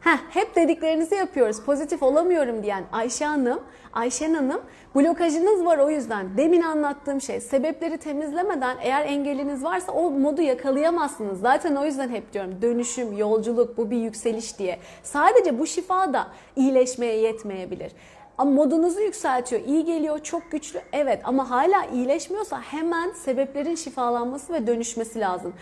Heh, 0.00 0.18
hep 0.30 0.56
dediklerinizi 0.56 1.14
yapıyoruz. 1.14 1.60
Pozitif 1.60 2.02
olamıyorum 2.02 2.62
diyen 2.62 2.84
Ayşe 2.92 3.24
Hanım, 3.24 3.60
Ayşen 3.92 4.34
Hanım 4.34 4.60
blokajınız 4.94 5.64
var 5.64 5.78
o 5.78 5.90
yüzden. 5.90 6.36
Demin 6.36 6.62
anlattığım 6.62 7.20
şey 7.20 7.40
sebepleri 7.40 7.98
temizlemeden 7.98 8.76
eğer 8.82 9.04
engeliniz 9.04 9.64
varsa 9.64 9.92
o 9.92 10.10
modu 10.10 10.42
yakalayamazsınız. 10.42 11.40
Zaten 11.40 11.76
o 11.76 11.84
yüzden 11.84 12.08
hep 12.08 12.32
diyorum 12.32 12.62
dönüşüm, 12.62 13.18
yolculuk 13.18 13.76
bu 13.76 13.90
bir 13.90 13.96
yükseliş 13.96 14.58
diye. 14.58 14.78
Sadece 15.02 15.58
bu 15.58 15.66
şifa 15.66 16.12
da 16.12 16.26
iyileşmeye 16.56 17.16
yetmeyebilir. 17.16 17.92
Ama 18.38 18.50
modunuzu 18.50 19.00
yükseltiyor, 19.00 19.62
iyi 19.66 19.84
geliyor, 19.84 20.18
çok 20.18 20.50
güçlü. 20.50 20.80
Evet 20.92 21.20
ama 21.24 21.50
hala 21.50 21.84
iyileşmiyorsa 21.84 22.60
hemen 22.60 23.10
sebeplerin 23.10 23.74
şifalanması 23.74 24.52
ve 24.52 24.66
dönüşmesi 24.66 25.20
lazım. 25.20 25.54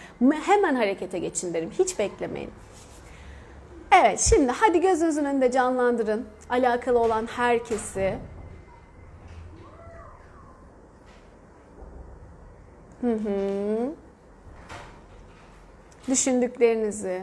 Hemen 0.46 0.74
harekete 0.74 1.18
geçin 1.18 1.54
derim. 1.54 1.70
Hiç 1.78 1.98
beklemeyin. 1.98 2.50
Evet 3.92 4.20
şimdi 4.20 4.52
hadi 4.52 4.80
gözünüzün 4.80 5.24
önünde 5.24 5.50
canlandırın. 5.50 6.26
Alakalı 6.50 6.98
olan 6.98 7.26
herkesi. 7.26 8.18
Hı 13.00 13.12
hı. 13.12 13.94
Düşündüklerinizi. 16.08 17.22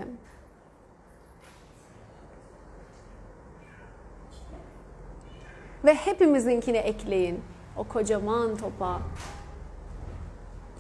Ve 5.86 5.96
hepimizinkini 5.96 6.78
ekleyin. 6.78 7.44
O 7.78 7.84
kocaman 7.84 8.56
topa. 8.58 9.02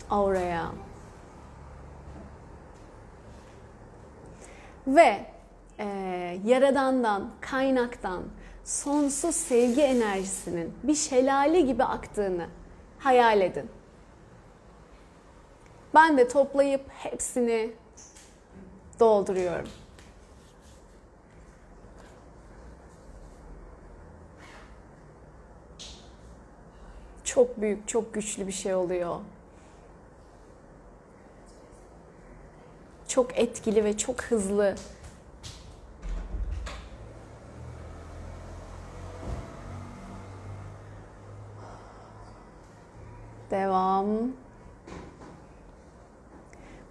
Auraya. 0.09 0.71
Ve 4.87 5.34
e, 5.79 5.85
yaradandan, 6.45 7.31
kaynaktan 7.41 8.23
sonsuz 8.63 9.35
sevgi 9.35 9.81
enerjisinin 9.81 10.73
bir 10.83 10.95
şelale 10.95 11.61
gibi 11.61 11.83
aktığını 11.83 12.47
hayal 12.99 13.41
edin. 13.41 13.69
Ben 15.93 16.17
de 16.17 16.27
toplayıp 16.27 16.89
hepsini 16.89 17.71
dolduruyorum. 18.99 19.69
Çok 27.23 27.61
büyük, 27.61 27.87
çok 27.87 28.13
güçlü 28.13 28.47
bir 28.47 28.51
şey 28.51 28.75
oluyor. 28.75 29.19
Çok 33.07 33.37
etkili 33.39 33.83
ve 33.83 33.97
çok 33.97 34.21
hızlı 34.21 34.75
Devam. 43.55 44.05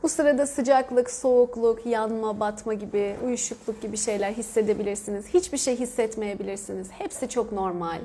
Bu 0.03 0.09
sırada 0.09 0.46
sıcaklık, 0.46 1.11
soğukluk, 1.11 1.87
yanma, 1.87 2.40
batma 2.40 2.74
gibi, 2.74 3.16
uyuşukluk 3.24 3.83
gibi 3.83 3.96
şeyler 3.96 4.33
hissedebilirsiniz. 4.33 5.27
Hiçbir 5.35 5.59
şey 5.59 5.79
hissetmeyebilirsiniz. 5.79 6.90
Hepsi 6.90 7.29
çok 7.29 7.53
normal. 7.53 8.00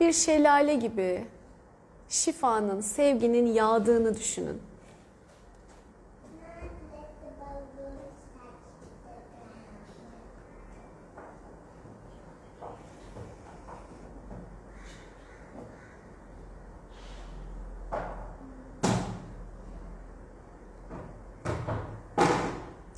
Bir 0.00 0.12
şelale 0.12 0.74
gibi 0.74 1.24
şifanın, 2.08 2.80
sevginin 2.80 3.46
yağdığını 3.46 4.14
düşünün. 4.14 4.62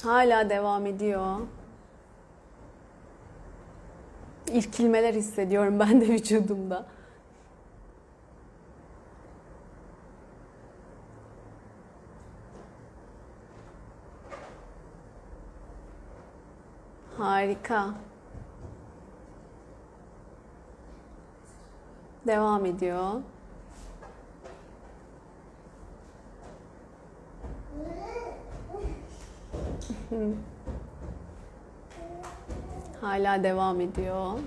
Hala 0.09 0.51
devam 0.51 0.87
ediyor. 0.87 1.37
İrkilmeler 4.53 5.15
hissediyorum 5.15 5.81
ben 5.81 6.01
de 6.01 6.09
vücudumda. 6.09 6.87
Harika. 17.19 17.95
Devam 22.27 22.67
ediyor. 22.67 23.13
Hala 33.01 33.43
devam 33.43 33.81
ediyor. 33.81 34.39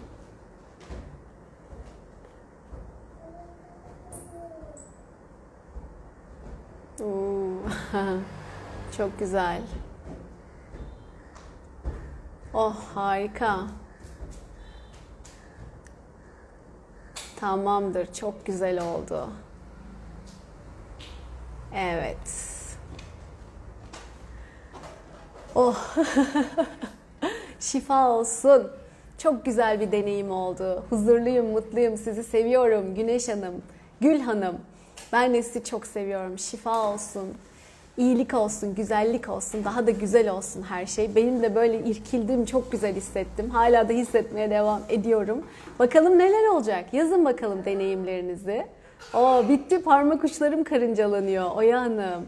Oo, 7.01 7.51
Çok 8.97 9.19
güzel. 9.19 9.61
Oh 12.53 12.75
harika. 12.95 13.67
Tamamdır. 17.39 18.13
Çok 18.13 18.45
güzel 18.45 18.81
oldu. 18.81 19.29
Evet. 21.73 22.50
Oh. 25.55 25.95
Şifa 27.59 28.09
olsun. 28.09 28.71
Çok 29.17 29.45
güzel 29.45 29.79
bir 29.79 29.91
deneyim 29.91 30.31
oldu. 30.31 30.83
Huzurluyum, 30.89 31.45
mutluyum. 31.45 31.97
Sizi 31.97 32.23
seviyorum 32.23 32.95
Güneş 32.95 33.27
Hanım, 33.29 33.61
Gül 34.01 34.19
Hanım. 34.19 34.57
Ben 35.13 35.33
de 35.33 35.43
sizi 35.43 35.63
çok 35.63 35.85
seviyorum. 35.87 36.39
Şifa 36.39 36.93
olsun. 36.93 37.27
iyilik 37.97 38.33
olsun, 38.33 38.75
güzellik 38.75 39.29
olsun, 39.29 39.63
daha 39.65 39.87
da 39.87 39.91
güzel 39.91 40.29
olsun 40.29 40.63
her 40.63 40.85
şey. 40.85 41.15
Benim 41.15 41.41
de 41.43 41.55
böyle 41.55 41.79
irkildim, 41.79 42.45
çok 42.45 42.71
güzel 42.71 42.95
hissettim. 42.95 43.49
Hala 43.49 43.89
da 43.89 43.93
hissetmeye 43.93 44.49
devam 44.49 44.81
ediyorum. 44.89 45.45
Bakalım 45.79 46.19
neler 46.19 46.47
olacak? 46.47 46.93
Yazın 46.93 47.25
bakalım 47.25 47.65
deneyimlerinizi. 47.65 48.65
Oo, 49.13 49.43
bitti 49.49 49.83
parmak 49.83 50.23
uçlarım 50.23 50.63
karıncalanıyor 50.63 51.51
Oya 51.55 51.81
Hanım. 51.81 52.25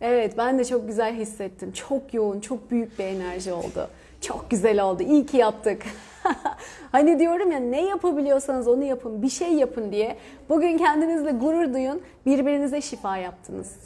Evet 0.00 0.38
ben 0.38 0.58
de 0.58 0.64
çok 0.64 0.86
güzel 0.86 1.14
hissettim. 1.14 1.72
Çok 1.72 2.14
yoğun, 2.14 2.40
çok 2.40 2.70
büyük 2.70 2.98
bir 2.98 3.04
enerji 3.04 3.52
oldu. 3.52 3.88
Çok 4.20 4.50
güzel 4.50 4.82
oldu. 4.82 5.02
İyi 5.02 5.26
ki 5.26 5.36
yaptık. 5.36 5.82
hani 6.92 7.18
diyorum 7.18 7.52
ya 7.52 7.58
ne 7.58 7.86
yapabiliyorsanız 7.86 8.68
onu 8.68 8.84
yapın. 8.84 9.22
Bir 9.22 9.28
şey 9.28 9.52
yapın 9.52 9.92
diye. 9.92 10.16
Bugün 10.48 10.78
kendinizle 10.78 11.30
gurur 11.30 11.74
duyun. 11.74 12.02
Birbirinize 12.26 12.80
şifa 12.80 13.16
yaptınız. 13.16 13.76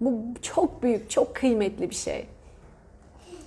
Bu 0.00 0.20
çok 0.42 0.82
büyük, 0.82 1.10
çok 1.10 1.34
kıymetli 1.34 1.90
bir 1.90 1.94
şey. 1.94 2.26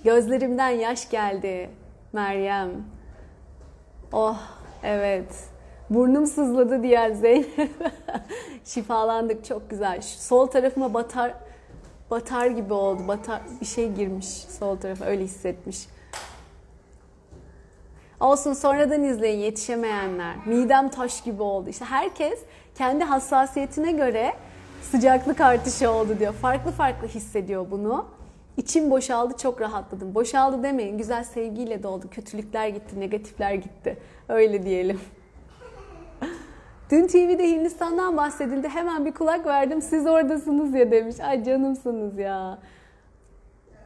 Gözlerimden 0.04 0.68
yaş 0.68 1.10
geldi 1.10 1.70
Meryem. 2.12 2.70
Oh 4.12 4.40
evet. 4.82 5.34
Burnum 5.90 6.26
sızladı 6.26 6.82
diğer 6.82 7.10
Zeynep. 7.10 7.70
Şifalandık 8.64 9.44
çok 9.44 9.70
güzel. 9.70 10.00
Sol 10.00 10.46
tarafıma 10.46 10.94
batar 10.94 11.34
batar 12.14 12.46
gibi 12.46 12.72
oldu. 12.72 13.08
Batar 13.08 13.40
bir 13.60 13.66
şey 13.66 13.92
girmiş 13.92 14.26
sol 14.28 14.76
tarafa 14.76 15.04
öyle 15.04 15.24
hissetmiş. 15.24 15.86
Olsun 18.20 18.52
sonradan 18.52 19.04
izleyin 19.04 19.38
yetişemeyenler. 19.38 20.34
Midem 20.46 20.88
taş 20.88 21.20
gibi 21.24 21.42
oldu. 21.42 21.70
İşte 21.70 21.84
herkes 21.84 22.38
kendi 22.74 23.04
hassasiyetine 23.04 23.92
göre 23.92 24.32
sıcaklık 24.82 25.40
artışı 25.40 25.90
oldu 25.90 26.18
diyor. 26.18 26.32
Farklı 26.32 26.70
farklı 26.70 27.08
hissediyor 27.08 27.66
bunu. 27.70 28.06
İçim 28.56 28.90
boşaldı, 28.90 29.36
çok 29.36 29.60
rahatladım. 29.60 30.14
Boşaldı 30.14 30.62
demeyin, 30.62 30.98
güzel 30.98 31.24
sevgiyle 31.24 31.82
doldu. 31.82 32.06
Kötülükler 32.10 32.68
gitti, 32.68 33.00
negatifler 33.00 33.54
gitti. 33.54 33.98
Öyle 34.28 34.62
diyelim. 34.62 35.00
Dün 36.94 37.06
TV'de 37.06 37.50
Hindistan'dan 37.50 38.16
bahsedildi. 38.16 38.68
Hemen 38.68 39.06
bir 39.06 39.12
kulak 39.12 39.46
verdim. 39.46 39.82
Siz 39.82 40.06
oradasınız 40.06 40.74
ya 40.74 40.90
demiş. 40.90 41.20
Ay 41.20 41.44
canımsınız 41.44 42.18
ya. 42.18 42.58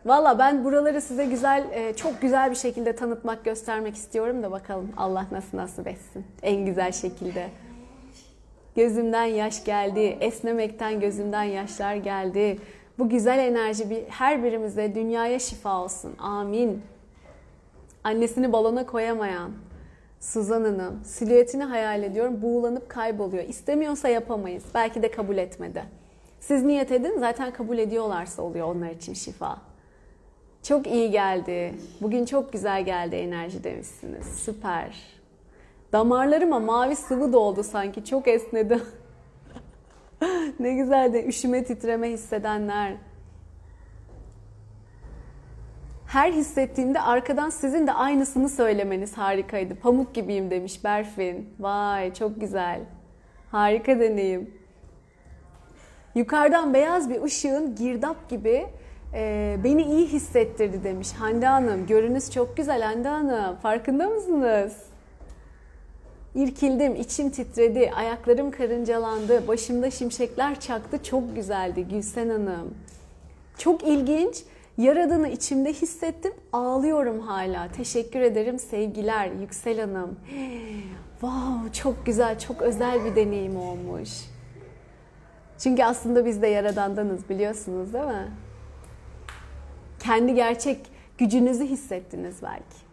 Valla 0.04 0.38
ben 0.38 0.64
buraları 0.64 1.00
size 1.00 1.24
güzel, 1.24 1.64
e, 1.72 1.96
çok 1.96 2.20
güzel 2.20 2.50
bir 2.50 2.56
şekilde 2.56 2.96
tanıtmak, 2.96 3.44
göstermek 3.44 3.94
istiyorum 3.94 4.42
da 4.42 4.50
bakalım 4.50 4.90
Allah 4.96 5.26
nasıl 5.30 5.56
nasip 5.56 5.86
etsin. 5.86 6.24
En 6.42 6.66
güzel 6.66 6.92
şekilde. 6.92 7.48
Gözümden 8.76 9.24
yaş 9.24 9.64
geldi, 9.64 10.16
esnemekten 10.20 11.00
gözümden 11.00 11.42
yaşlar 11.42 11.94
geldi. 11.94 12.58
Bu 12.98 13.08
güzel 13.08 13.38
enerji 13.38 13.90
bir, 13.90 14.04
her 14.08 14.44
birimize 14.44 14.94
dünyaya 14.94 15.38
şifa 15.38 15.82
olsun. 15.82 16.14
Amin. 16.18 16.82
Annesini 18.04 18.52
balona 18.52 18.86
koyamayan 18.86 19.50
Suzan 20.20 20.64
Hanım, 20.64 21.00
silüetini 21.04 21.64
hayal 21.64 22.02
ediyorum, 22.02 22.42
buğulanıp 22.42 22.88
kayboluyor. 22.88 23.44
İstemiyorsa 23.44 24.08
yapamayız. 24.08 24.64
Belki 24.74 25.02
de 25.02 25.10
kabul 25.10 25.36
etmedi. 25.36 25.84
Siz 26.40 26.62
niyet 26.64 26.92
edin, 26.92 27.18
zaten 27.18 27.52
kabul 27.52 27.78
ediyorlarsa 27.78 28.42
oluyor 28.42 28.74
onlar 28.74 28.90
için 28.90 29.14
şifa. 29.14 29.58
Çok 30.62 30.86
iyi 30.86 31.10
geldi. 31.10 31.74
Bugün 32.00 32.24
çok 32.24 32.52
güzel 32.52 32.84
geldi 32.84 33.16
enerji 33.16 33.64
demişsiniz. 33.64 34.26
Süper. 34.26 34.96
Damarlarıma 35.92 36.60
mavi 36.60 36.96
sıvı 36.96 37.32
doldu 37.32 37.62
sanki. 37.62 38.04
Çok 38.04 38.28
esnedi. 38.28 38.78
ne 40.60 40.74
güzel 40.74 41.12
de 41.12 41.26
üşüme 41.26 41.64
titreme 41.64 42.10
hissedenler. 42.10 42.94
Her 46.08 46.32
hissettiğimde 46.32 47.00
arkadan 47.00 47.50
sizin 47.50 47.86
de 47.86 47.92
aynısını 47.92 48.48
söylemeniz 48.48 49.18
harikaydı. 49.18 49.74
Pamuk 49.74 50.14
gibiyim 50.14 50.50
demiş 50.50 50.84
Berfin. 50.84 51.48
Vay 51.60 52.14
çok 52.14 52.40
güzel. 52.40 52.80
Harika 53.50 54.00
deneyim. 54.00 54.50
Yukarıdan 56.14 56.74
beyaz 56.74 57.10
bir 57.10 57.22
ışığın 57.22 57.74
girdap 57.74 58.28
gibi 58.28 58.66
e, 59.14 59.56
beni 59.64 59.82
iyi 59.82 60.06
hissettirdi 60.06 60.84
demiş 60.84 61.12
Hande 61.12 61.46
Hanım. 61.46 61.86
Görünüz 61.86 62.30
çok 62.30 62.56
güzel 62.56 62.82
Hande 62.82 63.08
Hanım. 63.08 63.56
Farkında 63.56 64.08
mısınız? 64.08 64.76
İrkildim, 66.34 66.94
içim 66.96 67.30
titredi, 67.30 67.90
ayaklarım 67.96 68.50
karıncalandı, 68.50 69.48
başımda 69.48 69.90
şimşekler 69.90 70.60
çaktı. 70.60 71.02
Çok 71.02 71.36
güzeldi 71.36 71.88
Gülsen 71.90 72.28
Hanım. 72.28 72.74
Çok 73.58 73.82
ilginç. 73.82 74.44
Yaradığını 74.78 75.28
içimde 75.28 75.72
hissettim. 75.72 76.32
Ağlıyorum 76.52 77.20
hala. 77.20 77.68
Teşekkür 77.72 78.20
ederim. 78.20 78.58
Sevgiler 78.58 79.30
Yüksel 79.40 79.80
Hanım. 79.80 80.16
Wow, 81.20 81.72
çok 81.72 82.06
güzel, 82.06 82.38
çok 82.38 82.62
özel 82.62 83.04
bir 83.04 83.16
deneyim 83.16 83.56
olmuş. 83.56 84.10
Çünkü 85.58 85.84
aslında 85.84 86.24
biz 86.24 86.42
de 86.42 86.46
yaradandanız 86.46 87.28
biliyorsunuz 87.28 87.92
değil 87.92 88.04
mi? 88.04 88.32
Kendi 90.00 90.34
gerçek 90.34 90.86
gücünüzü 91.18 91.64
hissettiniz 91.64 92.36
belki. 92.42 92.87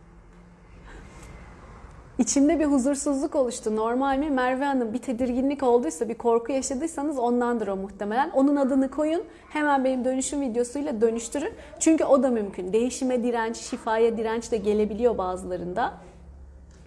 İçimde 2.19 2.59
bir 2.59 2.65
huzursuzluk 2.65 3.35
oluştu. 3.35 3.75
Normal 3.75 4.17
mi? 4.17 4.29
Merve 4.29 4.65
Hanım 4.65 4.93
bir 4.93 4.97
tedirginlik 4.97 5.63
olduysa, 5.63 6.09
bir 6.09 6.13
korku 6.13 6.51
yaşadıysanız 6.51 7.19
ondandır 7.19 7.67
o 7.67 7.75
muhtemelen. 7.75 8.29
Onun 8.29 8.55
adını 8.55 8.91
koyun. 8.91 9.23
Hemen 9.49 9.83
benim 9.83 10.05
dönüşüm 10.05 10.41
videosuyla 10.41 11.01
dönüştürün. 11.01 11.53
Çünkü 11.79 12.03
o 12.03 12.23
da 12.23 12.29
mümkün. 12.29 12.73
Değişime 12.73 13.23
direnç, 13.23 13.57
şifaya 13.57 14.17
direnç 14.17 14.51
de 14.51 14.57
gelebiliyor 14.57 15.17
bazılarında. 15.17 15.93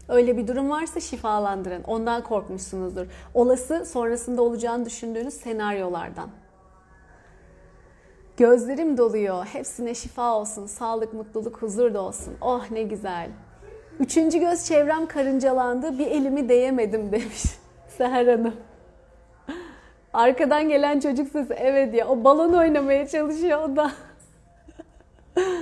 Öyle 0.08 0.36
bir 0.36 0.48
durum 0.48 0.70
varsa 0.70 1.00
şifalandırın. 1.00 1.82
Ondan 1.82 2.22
korkmuşsunuzdur. 2.22 3.06
Olası 3.34 3.86
sonrasında 3.86 4.42
olacağını 4.42 4.84
düşündüğünüz 4.84 5.34
senaryolardan. 5.34 6.30
Gözlerim 8.36 8.98
doluyor. 8.98 9.44
Hepsine 9.44 9.94
şifa 9.94 10.34
olsun. 10.34 10.66
Sağlık, 10.66 11.14
mutluluk, 11.14 11.62
huzur 11.62 11.94
da 11.94 12.00
olsun. 12.02 12.34
Oh 12.40 12.70
ne 12.70 12.82
güzel. 12.82 13.30
Üçüncü 14.00 14.38
göz 14.38 14.64
çevrem 14.64 15.06
karıncalandı. 15.06 15.98
Bir 15.98 16.06
elimi 16.06 16.48
değemedim 16.48 17.12
demiş 17.12 17.44
Seher 17.98 18.26
Hanım. 18.26 18.56
Arkadan 20.12 20.68
gelen 20.68 21.00
çocuk 21.00 21.28
sesi. 21.28 21.54
Evet 21.54 21.94
ya 21.94 22.08
o 22.08 22.24
balon 22.24 22.52
oynamaya 22.52 23.08
çalışıyor 23.08 23.62
o 23.62 23.76
da. 23.76 23.92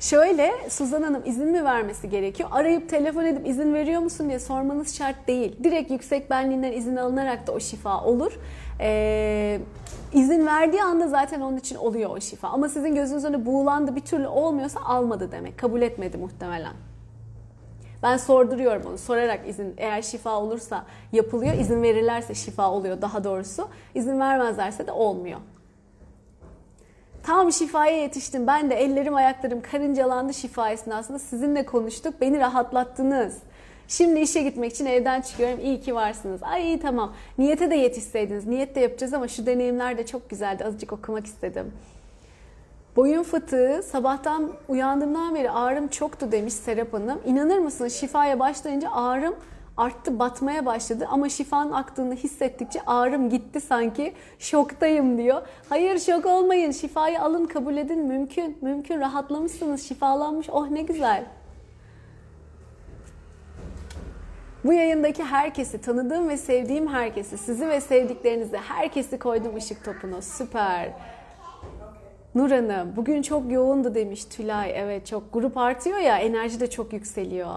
Şöyle 0.00 0.52
Suzan 0.68 1.02
Hanım 1.02 1.22
izin 1.24 1.48
mi 1.48 1.64
vermesi 1.64 2.10
gerekiyor? 2.10 2.48
Arayıp 2.52 2.88
telefon 2.88 3.24
edip 3.24 3.46
izin 3.46 3.74
veriyor 3.74 4.00
musun 4.00 4.28
diye 4.28 4.38
sormanız 4.38 4.96
şart 4.96 5.28
değil. 5.28 5.56
Direkt 5.64 5.90
yüksek 5.90 6.30
benliğinden 6.30 6.72
izin 6.72 6.96
alınarak 6.96 7.46
da 7.46 7.52
o 7.52 7.60
şifa 7.60 8.04
olur. 8.04 8.38
Ee, 8.80 9.60
izin 10.16 10.46
verdiği 10.46 10.82
anda 10.82 11.08
zaten 11.08 11.40
onun 11.40 11.56
için 11.56 11.76
oluyor 11.76 12.10
o 12.10 12.20
şifa. 12.20 12.48
Ama 12.48 12.68
sizin 12.68 12.94
gözünüz 12.94 13.24
önünde 13.24 13.46
buğulandı 13.46 13.96
bir 13.96 14.00
türlü 14.00 14.26
olmuyorsa 14.26 14.80
almadı 14.80 15.32
demek. 15.32 15.58
Kabul 15.58 15.82
etmedi 15.82 16.16
muhtemelen. 16.16 16.72
Ben 18.02 18.16
sorduruyorum 18.16 18.82
onu. 18.86 18.98
Sorarak 18.98 19.48
izin 19.48 19.74
eğer 19.76 20.02
şifa 20.02 20.40
olursa 20.40 20.84
yapılıyor. 21.12 21.54
izin 21.54 21.82
verirlerse 21.82 22.34
şifa 22.34 22.70
oluyor 22.70 23.02
daha 23.02 23.24
doğrusu. 23.24 23.68
İzin 23.94 24.20
vermezlerse 24.20 24.86
de 24.86 24.92
olmuyor. 24.92 25.38
Tam 27.22 27.52
şifaya 27.52 27.96
yetiştim. 27.96 28.46
Ben 28.46 28.70
de 28.70 28.74
ellerim 28.74 29.14
ayaklarım 29.14 29.62
karıncalandı 29.62 30.34
şifa 30.34 30.70
esnasında. 30.70 31.18
Sizinle 31.18 31.66
konuştuk. 31.66 32.14
Beni 32.20 32.38
rahatlattınız. 32.38 33.38
Şimdi 33.88 34.20
işe 34.20 34.42
gitmek 34.42 34.72
için 34.72 34.86
evden 34.86 35.20
çıkıyorum. 35.20 35.60
İyi 35.60 35.80
ki 35.80 35.94
varsınız. 35.94 36.42
Ay 36.42 36.62
iyi 36.62 36.80
tamam. 36.80 37.12
Niyete 37.38 37.70
de 37.70 37.74
yetişseydiniz. 37.74 38.46
Niyet 38.46 38.74
de 38.74 38.80
yapacağız 38.80 39.14
ama 39.14 39.28
şu 39.28 39.46
deneyimler 39.46 39.98
de 39.98 40.06
çok 40.06 40.30
güzeldi. 40.30 40.64
Azıcık 40.64 40.92
okumak 40.92 41.26
istedim. 41.26 41.72
Boyun 42.96 43.22
fıtığı 43.22 43.82
sabahtan 43.82 44.52
uyandığımdan 44.68 45.34
beri 45.34 45.50
ağrım 45.50 45.88
çoktu 45.88 46.32
demiş 46.32 46.54
Serap 46.54 46.92
Hanım. 46.92 47.20
İnanır 47.26 47.58
mısınız 47.58 47.92
şifaya 47.92 48.38
başlayınca 48.38 48.90
ağrım 48.90 49.34
arttı 49.76 50.18
batmaya 50.18 50.66
başladı 50.66 51.08
ama 51.10 51.28
şifanın 51.28 51.72
aktığını 51.72 52.14
hissettikçe 52.14 52.80
ağrım 52.86 53.30
gitti 53.30 53.60
sanki 53.60 54.12
şoktayım 54.38 55.18
diyor. 55.18 55.42
Hayır 55.68 55.98
şok 55.98 56.26
olmayın 56.26 56.70
şifayı 56.70 57.22
alın 57.22 57.44
kabul 57.44 57.76
edin 57.76 57.98
mümkün 57.98 58.58
mümkün 58.60 59.00
rahatlamışsınız 59.00 59.82
şifalanmış 59.88 60.50
oh 60.50 60.70
ne 60.70 60.82
güzel. 60.82 61.24
Bu 64.66 64.72
yayındaki 64.72 65.24
herkesi, 65.24 65.80
tanıdığım 65.80 66.28
ve 66.28 66.36
sevdiğim 66.36 66.88
herkesi, 66.88 67.38
sizi 67.38 67.68
ve 67.68 67.80
sevdiklerinizi, 67.80 68.56
herkesi 68.56 69.18
koydum 69.18 69.56
ışık 69.56 69.84
topuna. 69.84 70.22
Süper. 70.22 70.92
Nur 72.34 72.50
Hanım, 72.50 72.96
bugün 72.96 73.22
çok 73.22 73.52
yoğundu 73.52 73.94
demiş 73.94 74.24
Tülay. 74.24 74.72
Evet 74.74 75.06
çok. 75.06 75.32
Grup 75.32 75.56
artıyor 75.56 75.98
ya, 75.98 76.18
enerji 76.18 76.60
de 76.60 76.70
çok 76.70 76.92
yükseliyor. 76.92 77.54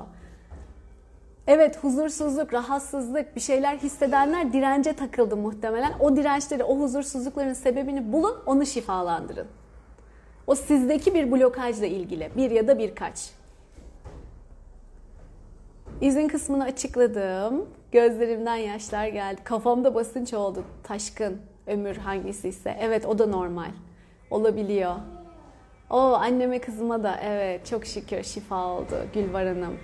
Evet 1.48 1.84
huzursuzluk, 1.84 2.54
rahatsızlık, 2.54 3.36
bir 3.36 3.41
şeyler 3.41 3.78
hissedenler 3.78 4.54
dirence 4.54 4.93
takıldı 4.93 5.38
muhtemelen. 5.38 5.93
O 6.00 6.15
dirençleri, 6.15 6.63
o 6.63 6.80
huzursuzlukların 6.80 7.54
sebebini 7.54 8.13
bulun, 8.13 8.38
onu 8.45 8.65
şifalandırın. 8.65 9.48
O 10.48 10.56
sizdeki 10.56 11.13
bir 11.13 11.32
blokajla 11.32 11.86
ilgili. 11.86 12.30
Bir 12.38 12.52
ya 12.52 12.67
da 12.67 12.80
birkaç. 12.80 13.38
İzin 16.01 16.27
kısmını 16.27 16.63
açıkladım. 16.63 17.69
Gözlerimden 17.91 18.55
yaşlar 18.55 19.07
geldi. 19.07 19.41
Kafamda 19.43 19.95
basınç 19.95 20.33
oldu. 20.33 20.63
Taşkın, 20.83 21.38
ömür 21.67 21.97
hangisi 21.97 22.49
ise. 22.49 22.77
Evet 22.79 23.05
o 23.05 23.19
da 23.19 23.25
normal. 23.25 23.71
Olabiliyor. 24.31 24.95
O 25.89 25.97
anneme 25.97 26.59
kızıma 26.59 27.03
da 27.03 27.19
evet 27.23 27.65
çok 27.65 27.85
şükür 27.85 28.23
şifa 28.23 28.65
oldu 28.65 28.95
Gülvar 29.13 29.47
Hanım. 29.47 29.77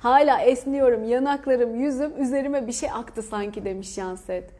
Hala 0.00 0.40
esniyorum, 0.40 1.04
yanaklarım, 1.04 1.74
yüzüm 1.80 2.22
üzerime 2.22 2.66
bir 2.66 2.72
şey 2.72 2.90
aktı 2.90 3.22
sanki 3.22 3.64
demiş 3.64 3.98
Yanset. 3.98 4.50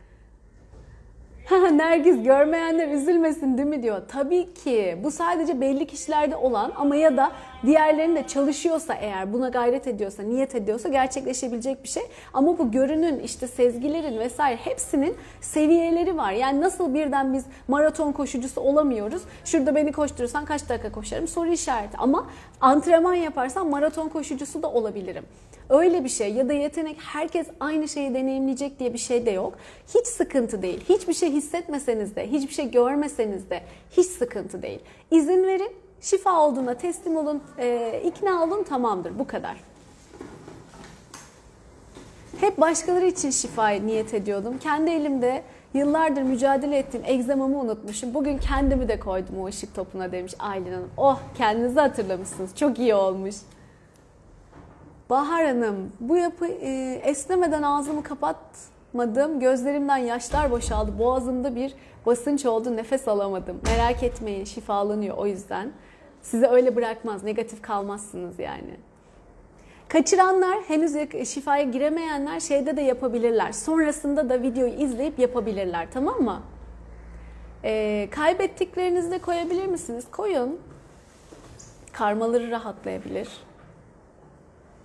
Nergis 1.73 2.23
görmeyenler 2.23 2.89
üzülmesin 2.89 3.59
değil 3.59 3.69
mi 3.69 3.83
diyor. 3.83 4.03
Tabii 4.09 4.55
ki 4.55 4.99
bu 5.05 5.11
sadece 5.11 5.61
belli 5.61 5.87
kişilerde 5.87 6.37
olan 6.37 6.73
ama 6.77 6.97
ya 6.97 7.17
da 7.17 7.33
diğerlerinde 7.67 8.27
çalışıyorsa 8.27 8.95
eğer 8.95 9.33
buna 9.33 9.49
gayret 9.49 9.87
ediyorsa, 9.87 10.23
niyet 10.23 10.55
ediyorsa 10.55 10.89
gerçekleşebilecek 10.89 11.83
bir 11.83 11.89
şey. 11.89 12.03
Ama 12.35 12.59
bu 12.59 12.71
görünün 12.71 13.19
işte 13.19 13.47
sezgilerin 13.47 14.19
vesaire 14.19 14.57
hepsinin 14.57 15.15
seviyeleri 15.41 16.17
var. 16.17 16.33
Yani 16.33 16.61
nasıl 16.61 16.95
birden 16.95 17.35
biz 17.35 17.45
maraton 17.69 18.13
koşucusu 18.13 18.61
olamıyoruz. 18.61 19.23
Şurada 19.45 19.75
beni 19.75 19.93
koşturursan 19.93 20.45
kaç 20.45 20.69
dakika 20.69 20.93
koşarım 20.93 21.29
soru 21.29 21.49
işareti. 21.49 21.97
Ama 21.97 22.27
antrenman 22.61 23.15
yaparsan 23.15 23.71
maraton 23.71 24.09
koşucusu 24.09 24.63
da 24.63 24.71
olabilirim. 24.71 25.25
Öyle 25.71 26.05
bir 26.05 26.09
şey 26.09 26.33
ya 26.33 26.49
da 26.49 26.53
yetenek 26.53 26.97
herkes 27.01 27.47
aynı 27.61 27.89
şeyi 27.89 28.15
deneyimleyecek 28.15 28.79
diye 28.79 28.93
bir 28.93 28.99
şey 28.99 29.27
de 29.27 29.31
yok. 29.31 29.55
Hiç 29.95 30.07
sıkıntı 30.07 30.63
değil. 30.63 30.85
Hiçbir 30.89 31.15
şey 31.15 31.31
hissetmeseniz 31.31 32.17
de, 32.17 32.31
hiçbir 32.31 32.55
şey 32.55 32.71
görmeseniz 32.71 33.51
de 33.51 33.63
hiç 33.91 34.07
sıkıntı 34.07 34.63
değil. 34.63 34.81
İzin 35.11 35.43
verin, 35.45 35.73
şifa 36.07 36.41
olduğuna 36.41 36.75
teslim 36.75 37.17
olun, 37.17 37.43
e, 37.59 38.01
ikna 38.05 38.45
olun 38.45 38.63
tamamdır 38.63 39.19
bu 39.19 39.27
kadar. 39.27 39.57
Hep 42.41 42.61
başkaları 42.61 43.07
için 43.07 43.31
şifayı 43.31 43.87
niyet 43.87 44.15
ediyordum. 44.15 44.59
Kendi 44.59 44.91
elimde 44.91 45.43
yıllardır 45.75 46.23
mücadele 46.23 46.79
ettiğim 46.79 47.05
egzamamı 47.05 47.59
unutmuşum. 47.59 48.15
Bugün 48.15 48.39
kendimi 48.39 48.89
de 48.89 49.01
koydum 49.01 49.41
o 49.41 49.47
ışık 49.47 49.75
topuna 49.75 50.13
demiş 50.13 50.35
Aylin 50.39 50.73
Hanım. 50.73 50.91
Oh 50.97 51.21
kendinizi 51.39 51.81
hatırlamışsınız. 51.81 52.57
Çok 52.57 52.79
iyi 52.79 52.95
olmuş. 52.95 53.35
Bahar 55.11 55.47
Hanım 55.47 55.93
bu 56.01 56.17
yapı 56.17 56.47
e, 56.47 57.01
esnemeden 57.05 57.63
ağzımı 57.63 58.03
kapat 58.03 58.37
yapmadım. 58.97 59.41
Gözlerimden 59.41 59.97
yaşlar 59.97 60.51
boşaldı. 60.51 60.99
Boğazımda 60.99 61.57
bir 61.57 61.75
basınç 62.07 62.47
oldu. 62.47 62.77
Nefes 62.77 63.09
alamadım. 63.09 63.61
Merak 63.65 64.03
etmeyin 64.03 64.45
şifalanıyor 64.45 65.17
o 65.17 65.27
yüzden. 65.27 65.73
Size 66.31 66.47
öyle 66.47 66.77
bırakmaz. 66.77 67.25
Negatif 67.25 67.63
kalmazsınız 67.63 68.39
yani. 68.39 68.77
Kaçıranlar, 69.89 70.59
henüz 70.69 70.93
şifaya 71.29 71.63
giremeyenler 71.63 72.41
şeyde 72.41 72.77
de 72.77 72.81
yapabilirler. 72.81 73.53
Sonrasında 73.53 74.29
da 74.29 74.43
videoyu 74.43 74.73
izleyip 74.73 75.19
yapabilirler. 75.19 75.89
Tamam 75.93 76.23
mı? 76.23 76.43
Ee, 77.65 78.09
kaybettiklerinizi 78.11 79.11
de 79.11 79.19
koyabilir 79.19 79.67
misiniz? 79.67 80.05
Koyun. 80.11 80.61
Karmaları 81.93 82.51
rahatlayabilir. 82.51 83.29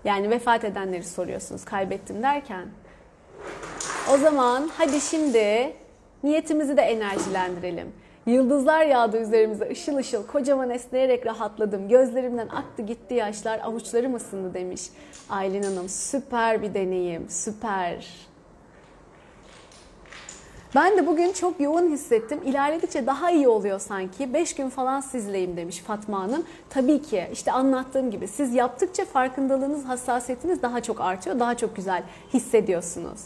Yani 0.06 0.30
vefat 0.30 0.64
edenleri 0.64 1.04
soruyorsunuz 1.04 1.66
kaybettim 1.66 2.24
derken. 2.24 2.66
O 4.14 4.18
zaman 4.18 4.70
hadi 4.78 5.02
şimdi 5.02 5.74
niyetimizi 6.24 6.78
de 6.78 6.82
enerjilendirelim. 6.82 7.94
Yıldızlar 8.26 8.86
yağdı 8.86 9.18
üzerimize 9.18 9.70
ışıl 9.72 9.98
ışıl 9.98 10.28
kocaman 10.28 10.70
esneyerek 10.70 11.26
rahatladım. 11.26 11.88
Gözlerimden 11.88 12.48
aktı 12.48 12.82
gitti 12.82 13.14
yaşlar 13.14 13.60
avuçlarım 13.60 14.16
ısındı 14.16 14.54
demiş 14.54 14.82
Aylin 15.30 15.64
Hanım. 15.64 15.90
Süper 15.90 16.62
bir 16.62 16.74
deneyim 16.74 17.30
süper. 17.30 18.08
Ben 20.76 20.98
de 20.98 21.08
bugün 21.08 21.32
çok 21.32 21.60
yoğun 21.60 21.92
hissettim. 21.92 22.40
İlerledikçe 22.46 23.06
daha 23.06 23.32
iyi 23.32 23.48
oluyor 23.48 23.80
sanki. 23.80 24.34
5 24.34 24.56
gün 24.56 24.70
falan 24.70 25.02
sizleyim 25.02 25.58
demiş 25.58 25.80
Fatma 25.80 26.20
Hanım. 26.22 26.44
Tabii 26.70 27.02
ki 27.02 27.28
işte 27.34 27.52
anlattığım 27.52 28.12
gibi 28.12 28.28
siz 28.28 28.54
yaptıkça 28.54 29.06
farkındalığınız, 29.06 29.86
hassasiyetiniz 29.86 30.62
daha 30.62 30.82
çok 30.82 31.02
artıyor. 31.02 31.40
Daha 31.40 31.58
çok 31.58 31.76
güzel 31.76 32.04
hissediyorsunuz. 32.34 33.22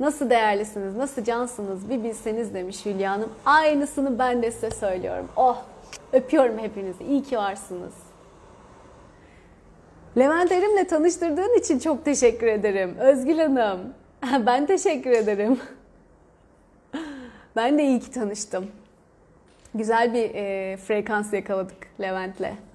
Nasıl 0.00 0.30
değerlisiniz, 0.30 0.96
nasıl 0.96 1.24
cansınız 1.24 1.90
bir 1.90 2.04
bilseniz 2.04 2.54
demiş 2.54 2.86
Hülya 2.86 3.12
Hanım. 3.12 3.32
Aynısını 3.44 4.18
ben 4.18 4.42
de 4.42 4.50
size 4.50 4.70
söylüyorum. 4.70 5.28
Oh 5.36 5.62
öpüyorum 6.12 6.58
hepinizi. 6.58 7.04
İyi 7.04 7.22
ki 7.22 7.36
varsınız. 7.38 7.94
Levent 10.18 10.52
Erim'le 10.52 10.84
tanıştırdığın 10.84 11.58
için 11.58 11.78
çok 11.78 12.04
teşekkür 12.04 12.46
ederim. 12.46 12.96
Özgül 12.98 13.38
Hanım. 13.38 13.80
Ben 14.46 14.66
teşekkür 14.66 15.10
ederim. 15.10 15.60
Ben 17.56 17.78
de 17.78 17.84
iyi 17.84 18.00
ki 18.00 18.10
tanıştım. 18.10 18.66
Güzel 19.74 20.14
bir 20.14 20.34
e, 20.34 20.76
frekans 20.76 21.32
yakaladık 21.32 22.00
Levent'le. 22.00 22.67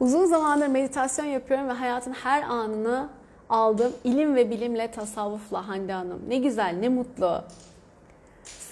Uzun 0.00 0.26
zamandır 0.26 0.66
meditasyon 0.66 1.26
yapıyorum 1.26 1.68
ve 1.68 1.72
hayatın 1.72 2.12
her 2.12 2.42
anını 2.42 3.08
aldım. 3.50 3.92
İlim 4.04 4.34
ve 4.34 4.50
bilimle, 4.50 4.90
tasavvufla 4.90 5.68
Hande 5.68 5.92
Hanım. 5.92 6.22
Ne 6.28 6.36
güzel, 6.36 6.76
ne 6.80 6.88
mutlu. 6.88 7.42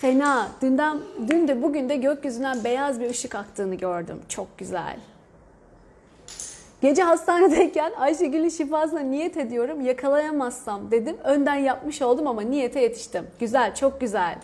Sena, 0.01 0.49
dünden, 0.63 0.99
dün 1.29 1.49
de 1.49 1.63
bugün 1.63 1.89
de 1.89 1.97
gökyüzünden 1.97 2.65
beyaz 2.65 3.01
bir 3.01 3.11
ışık 3.11 3.35
aktığını 3.35 3.75
gördüm. 3.75 4.21
Çok 4.29 4.59
güzel. 4.59 4.97
Gece 6.83 7.03
hastanedeyken 7.03 7.93
Ayşegül'ün 7.99 8.49
şifasına 8.49 9.01
niyet 9.01 9.37
ediyorum. 9.37 9.81
Yakalayamazsam 9.81 10.91
dedim. 10.91 11.17
Önden 11.25 11.55
yapmış 11.55 12.03
oldum 12.03 12.27
ama 12.27 12.43
niyete 12.43 12.81
yetiştim. 12.81 13.27
Güzel, 13.41 13.75
çok 13.75 14.01
güzel. 14.01 14.39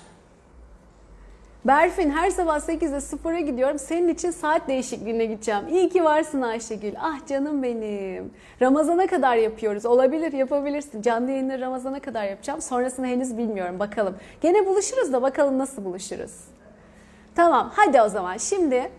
Berfin 1.64 2.10
her 2.10 2.30
sabah 2.30 2.58
8'de 2.60 2.96
0'a 2.96 3.40
gidiyorum. 3.40 3.78
Senin 3.78 4.08
için 4.08 4.30
saat 4.30 4.68
değişikliğine 4.68 5.24
gideceğim. 5.24 5.68
İyi 5.70 5.88
ki 5.88 6.04
varsın 6.04 6.42
Ayşegül. 6.42 6.92
Ah 7.00 7.26
canım 7.26 7.62
benim. 7.62 8.30
Ramazana 8.62 9.06
kadar 9.06 9.36
yapıyoruz. 9.36 9.86
Olabilir 9.86 10.32
yapabilirsin. 10.32 11.02
Canlı 11.02 11.30
yayınları 11.30 11.60
Ramazana 11.60 12.00
kadar 12.00 12.24
yapacağım. 12.24 12.62
Sonrasını 12.62 13.06
henüz 13.06 13.38
bilmiyorum. 13.38 13.78
Bakalım. 13.78 14.16
Gene 14.40 14.66
buluşuruz 14.66 15.12
da 15.12 15.22
bakalım 15.22 15.58
nasıl 15.58 15.84
buluşuruz. 15.84 16.32
Tamam 17.34 17.72
hadi 17.74 18.02
o 18.02 18.08
zaman. 18.08 18.36
Şimdi 18.36 18.90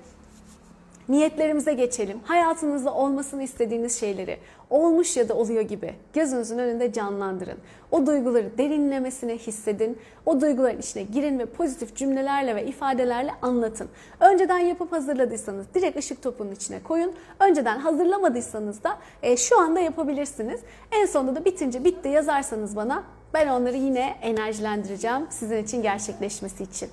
niyetlerimize 1.12 1.74
geçelim. 1.74 2.20
Hayatınızda 2.24 2.94
olmasını 2.94 3.44
istediğiniz 3.44 4.00
şeyleri 4.00 4.38
olmuş 4.70 5.18
ya 5.18 5.30
da 5.30 5.34
oluyor 5.34 5.62
gibi 5.62 5.94
gözünüzün 6.14 6.58
önünde 6.58 6.94
canlandırın. 6.94 7.58
O 7.92 8.06
duyguları 8.06 8.58
derinlemesine 8.58 9.38
hissedin. 9.38 9.98
O 10.26 10.42
duyguların 10.42 10.80
içine 10.80 11.04
girin 11.04 11.40
ve 11.40 11.46
pozitif 11.46 11.96
cümlelerle 11.96 12.56
ve 12.56 12.66
ifadelerle 12.66 13.32
anlatın. 13.42 13.90
Önceden 14.20 14.60
yapıp 14.60 14.92
hazırladıysanız 14.92 15.66
direkt 15.74 15.98
ışık 15.98 16.24
topunun 16.24 16.52
içine 16.52 16.84
koyun. 16.84 17.14
Önceden 17.40 17.80
hazırlamadıysanız 17.80 18.84
da 18.84 18.98
e, 19.24 19.38
şu 19.38 19.60
anda 19.60 19.80
yapabilirsiniz. 19.80 20.62
En 20.92 21.06
sonunda 21.06 21.36
da 21.36 21.46
bitince 21.46 21.84
bitti 21.84 22.10
yazarsanız 22.10 22.76
bana 22.76 23.04
ben 23.34 23.48
onları 23.48 23.78
yine 23.78 24.18
enerjilendireceğim 24.22 25.28
sizin 25.30 25.64
için 25.64 25.82
gerçekleşmesi 25.82 26.64
için. 26.64 26.90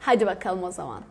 Hadi 0.00 0.26
bakalım 0.26 0.62
o 0.62 0.70
zaman. 0.70 1.02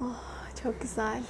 Oh, 0.00 0.16
çok 0.62 0.80
güzel. 0.80 1.22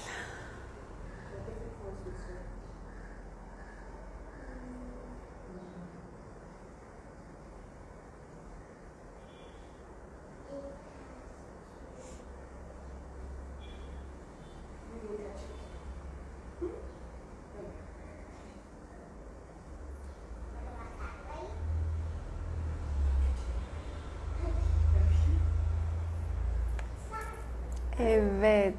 Evet. 28.00 28.74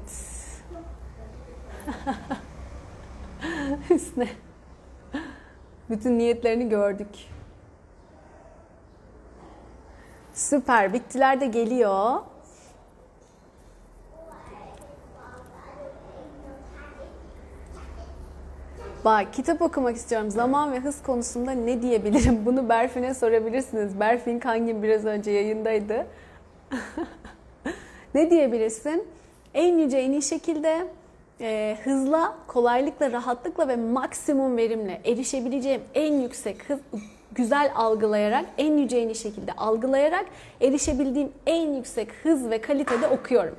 Hüsnü. 3.90 4.28
Bütün 5.90 6.18
niyetlerini 6.18 6.68
gördük. 6.68 7.08
Süper. 10.34 10.92
Bittiler 10.92 11.40
de 11.40 11.46
geliyor. 11.46 12.20
Bak 19.04 19.32
kitap 19.32 19.62
okumak 19.62 19.96
istiyorum. 19.96 20.30
Zaman 20.30 20.72
ve 20.72 20.80
hız 20.80 21.02
konusunda 21.02 21.50
ne 21.50 21.82
diyebilirim? 21.82 22.40
Bunu 22.46 22.68
Berfin'e 22.68 23.14
sorabilirsiniz. 23.14 24.00
Berfin 24.00 24.38
Kangin 24.38 24.82
biraz 24.82 25.04
önce 25.04 25.30
yayındaydı. 25.30 26.06
ne 28.14 28.30
diyebilirsin? 28.30 29.04
En 29.54 29.78
yüce, 29.78 29.98
en 29.98 30.12
iyi 30.12 30.22
şekilde 30.22 30.86
e, 31.40 31.78
hızla, 31.84 32.36
kolaylıkla, 32.46 33.12
rahatlıkla 33.12 33.68
ve 33.68 33.76
maksimum 33.76 34.56
verimle 34.56 35.00
erişebileceğim 35.04 35.82
en 35.94 36.12
yüksek 36.12 36.70
hız, 36.70 36.78
güzel 37.32 37.72
algılayarak, 37.74 38.44
en 38.58 38.76
yüce, 38.76 38.98
en 38.98 39.08
iyi 39.08 39.14
şekilde 39.14 39.52
algılayarak 39.52 40.26
erişebildiğim 40.60 41.32
en 41.46 41.74
yüksek 41.74 42.08
hız 42.22 42.50
ve 42.50 42.60
kalitede 42.60 43.08
okuyorum. 43.08 43.56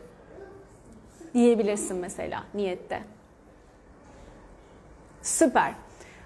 Diyebilirsin 1.34 1.98
mesela 1.98 2.44
niyette. 2.54 3.02
Süper. 5.22 5.72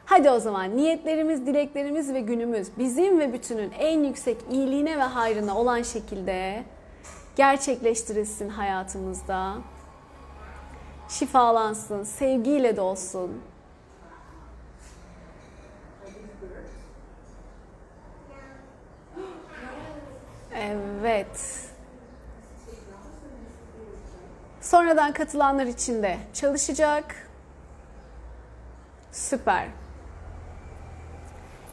Hadi 0.06 0.30
o 0.30 0.40
zaman 0.40 0.78
niyetlerimiz, 0.78 1.46
dileklerimiz 1.46 2.14
ve 2.14 2.20
günümüz 2.20 2.68
bizim 2.78 3.20
ve 3.20 3.34
bütünün 3.34 3.72
en 3.80 4.04
yüksek 4.04 4.38
iyiliğine 4.52 4.98
ve 4.98 5.02
hayrına 5.02 5.58
olan 5.58 5.82
şekilde 5.82 6.64
gerçekleştirilsin 7.36 8.50
hayatımızda. 8.50 9.56
Şifalansın, 11.10 12.04
sevgiyle 12.04 12.78
dolsun. 12.78 13.42
Evet. 20.56 21.70
Sonradan 24.62 25.14
katılanlar 25.14 25.66
için 25.66 26.04
de 26.04 26.18
çalışacak. 26.34 27.16
Süper. 29.12 29.68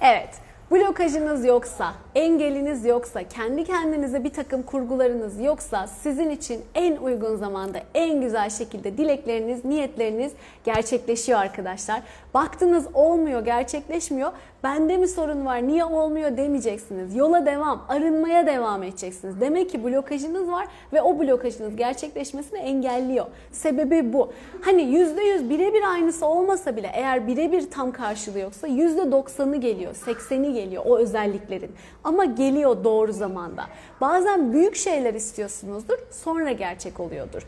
Evet. 0.01 0.41
Blokajınız 0.73 1.45
yoksa, 1.45 1.95
engeliniz 2.15 2.85
yoksa, 2.85 3.29
kendi 3.29 3.65
kendinize 3.65 4.25
bir 4.25 4.33
takım 4.33 4.63
kurgularınız 4.63 5.41
yoksa 5.41 5.87
sizin 5.87 6.31
için 6.31 6.61
en 6.75 6.97
uygun 6.97 7.37
zamanda, 7.37 7.83
en 7.95 8.21
güzel 8.21 8.51
şekilde 8.51 8.99
dilekleriniz, 8.99 9.65
niyetleriniz 9.65 10.33
gerçekleşiyor 10.65 11.39
arkadaşlar. 11.39 12.03
Baktınız 12.35 12.87
olmuyor, 12.95 13.45
gerçekleşmiyor. 13.45 14.33
Bende 14.65 14.97
mi 14.97 15.09
sorun 15.09 15.47
var? 15.47 15.69
Niye 15.69 15.85
olmuyor 15.85 16.37
demeyeceksiniz. 16.37 17.17
Yola 17.17 17.47
devam, 17.47 17.85
arınmaya 17.89 18.47
devam 18.47 18.83
edeceksiniz. 18.83 19.41
Demek 19.41 19.71
ki 19.71 19.85
blokajınız 19.85 20.49
var 20.49 20.67
ve 20.93 21.03
o 21.03 21.19
blokajınız 21.19 21.77
gerçekleşmesini 21.77 22.59
engelliyor. 22.59 23.27
Sebebi 23.53 24.13
bu. 24.13 24.33
Hani 24.61 24.83
%100 24.83 25.51
birebir 25.51 25.83
aynısı 25.93 26.27
olmasa 26.27 26.77
bile 26.77 26.91
eğer 26.95 27.27
birebir 27.27 27.71
tam 27.71 27.93
karşılığı 27.93 28.39
yoksa 28.39 28.69
%90'ı 28.69 29.57
geliyor, 29.57 29.95
80'i 29.95 30.53
geliyor 30.53 30.83
o 30.87 30.99
özelliklerin. 30.99 31.71
Ama 32.05 32.25
geliyor 32.25 32.85
doğru 32.85 33.13
zamanda. 33.13 33.65
Bazen 34.01 34.53
büyük 34.53 34.77
şeyler 34.77 35.15
istiyorsunuzdur, 35.15 35.99
sonra 36.11 36.53
gerçek 36.53 37.01
oluyordur. 37.01 37.43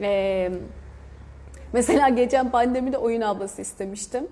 Ee, 0.00 0.52
mesela 1.72 2.08
geçen 2.08 2.50
pandemide 2.50 2.98
oyun 2.98 3.20
ablası 3.20 3.62
istemiştim. 3.62 4.28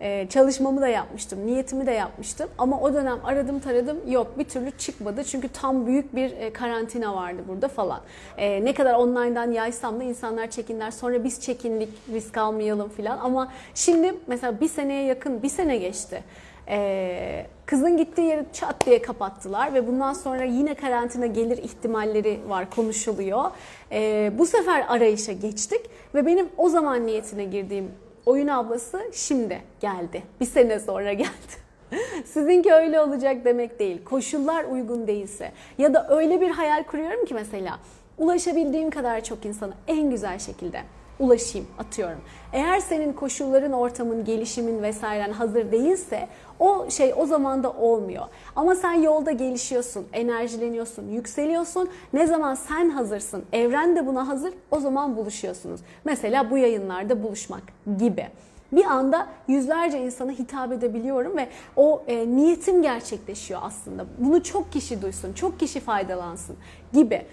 Ee, 0.00 0.26
çalışmamı 0.30 0.80
da 0.80 0.88
yapmıştım, 0.88 1.46
niyetimi 1.46 1.86
de 1.86 1.90
yapmıştım. 1.90 2.50
Ama 2.58 2.80
o 2.80 2.94
dönem 2.94 3.18
aradım 3.24 3.60
taradım 3.60 4.00
yok 4.08 4.38
bir 4.38 4.44
türlü 4.44 4.70
çıkmadı. 4.70 5.24
Çünkü 5.24 5.48
tam 5.48 5.86
büyük 5.86 6.14
bir 6.16 6.30
e, 6.30 6.52
karantina 6.52 7.16
vardı 7.16 7.42
burada 7.48 7.68
falan. 7.68 8.00
Ee, 8.38 8.64
ne 8.64 8.74
kadar 8.74 8.94
online'dan 8.94 9.50
yaysam 9.50 10.00
da 10.00 10.04
insanlar 10.04 10.50
çekinler. 10.50 10.90
Sonra 10.90 11.24
biz 11.24 11.40
çekindik 11.40 11.88
risk 12.12 12.36
almayalım 12.36 12.88
falan. 12.88 13.18
Ama 13.18 13.52
şimdi 13.74 14.14
mesela 14.26 14.60
bir 14.60 14.68
seneye 14.68 15.04
yakın 15.04 15.42
bir 15.42 15.48
sene 15.48 15.76
geçti. 15.76 16.22
Ee, 16.68 17.46
kızın 17.66 17.96
gittiği 17.96 18.28
yeri 18.28 18.44
çat 18.52 18.86
diye 18.86 19.02
kapattılar 19.02 19.74
ve 19.74 19.86
bundan 19.86 20.12
sonra 20.12 20.44
yine 20.44 20.74
karantina 20.74 21.26
gelir 21.26 21.58
ihtimalleri 21.58 22.40
var 22.48 22.70
konuşuluyor. 22.70 23.44
Ee, 23.92 24.32
bu 24.38 24.46
sefer 24.46 24.84
arayışa 24.88 25.32
geçtik 25.32 25.80
ve 26.14 26.26
benim 26.26 26.48
o 26.56 26.68
zaman 26.68 27.06
niyetine 27.06 27.44
girdiğim 27.44 27.90
oyun 28.26 28.48
ablası 28.48 29.10
şimdi 29.12 29.62
geldi. 29.80 30.22
Bir 30.40 30.46
sene 30.46 30.80
sonra 30.80 31.12
geldi. 31.12 31.66
Sizinki 32.24 32.72
öyle 32.72 33.00
olacak 33.00 33.44
demek 33.44 33.78
değil. 33.78 34.04
Koşullar 34.04 34.64
uygun 34.64 35.06
değilse 35.06 35.52
ya 35.78 35.94
da 35.94 36.08
öyle 36.08 36.40
bir 36.40 36.50
hayal 36.50 36.84
kuruyorum 36.84 37.24
ki 37.24 37.34
mesela 37.34 37.78
ulaşabildiğim 38.18 38.90
kadar 38.90 39.24
çok 39.24 39.46
insana 39.46 39.72
en 39.88 40.10
güzel 40.10 40.38
şekilde 40.38 40.80
ulaşayım 41.20 41.66
atıyorum. 41.78 42.20
Eğer 42.52 42.80
senin 42.80 43.12
koşulların, 43.12 43.72
ortamın, 43.72 44.24
gelişimin 44.24 44.82
vesairen 44.82 45.32
hazır 45.32 45.72
değilse 45.72 46.28
o 46.58 46.90
şey 46.90 47.14
o 47.16 47.26
zaman 47.26 47.62
da 47.62 47.72
olmuyor. 47.72 48.24
Ama 48.56 48.74
sen 48.74 48.92
yolda 48.92 49.32
gelişiyorsun, 49.32 50.06
enerjileniyorsun, 50.12 51.08
yükseliyorsun. 51.08 51.88
Ne 52.12 52.26
zaman 52.26 52.54
sen 52.54 52.90
hazırsın, 52.90 53.44
evren 53.52 53.96
de 53.96 54.06
buna 54.06 54.28
hazır 54.28 54.54
o 54.70 54.80
zaman 54.80 55.16
buluşuyorsunuz. 55.16 55.80
Mesela 56.04 56.50
bu 56.50 56.58
yayınlarda 56.58 57.22
buluşmak 57.22 57.62
gibi. 57.98 58.28
Bir 58.72 58.84
anda 58.84 59.26
yüzlerce 59.48 59.98
insana 59.98 60.30
hitap 60.30 60.72
edebiliyorum 60.72 61.36
ve 61.36 61.48
o 61.76 62.02
e, 62.06 62.36
niyetim 62.36 62.82
gerçekleşiyor 62.82 63.60
aslında. 63.62 64.06
Bunu 64.18 64.42
çok 64.42 64.72
kişi 64.72 65.02
duysun, 65.02 65.32
çok 65.32 65.60
kişi 65.60 65.80
faydalansın 65.80 66.56
gibi 66.92 67.26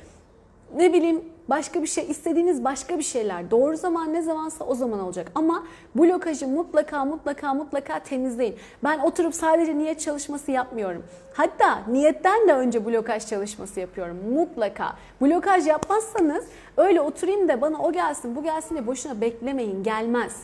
ne 0.78 0.94
bileyim 0.94 1.22
başka 1.50 1.82
bir 1.82 1.88
şey 1.88 2.06
istediğiniz 2.10 2.64
başka 2.64 2.98
bir 2.98 3.04
şeyler 3.04 3.52
doğru 3.52 3.78
zaman 3.78 4.14
ne 4.14 4.22
zamansa 4.22 4.66
o 4.66 4.76
zaman 4.76 5.00
olacak 5.00 5.32
ama 5.36 5.64
blokajı 5.96 6.48
mutlaka 6.48 7.06
mutlaka 7.06 7.54
mutlaka 7.54 8.00
temizleyin. 8.00 8.56
Ben 8.84 9.00
oturup 9.00 9.36
sadece 9.36 9.78
niyet 9.78 10.00
çalışması 10.00 10.52
yapmıyorum. 10.52 11.04
Hatta 11.34 11.80
niyetten 11.88 12.48
de 12.48 12.54
önce 12.54 12.86
blokaj 12.86 13.28
çalışması 13.28 13.80
yapıyorum 13.80 14.18
mutlaka. 14.34 14.96
Blokaj 15.22 15.68
yapmazsanız 15.68 16.46
öyle 16.78 17.02
oturayım 17.02 17.48
da 17.48 17.62
bana 17.62 17.80
o 17.80 17.92
gelsin 17.92 18.36
bu 18.36 18.44
gelsin 18.44 18.76
diye 18.76 18.88
boşuna 18.88 19.22
beklemeyin 19.22 19.84
gelmez. 19.84 20.44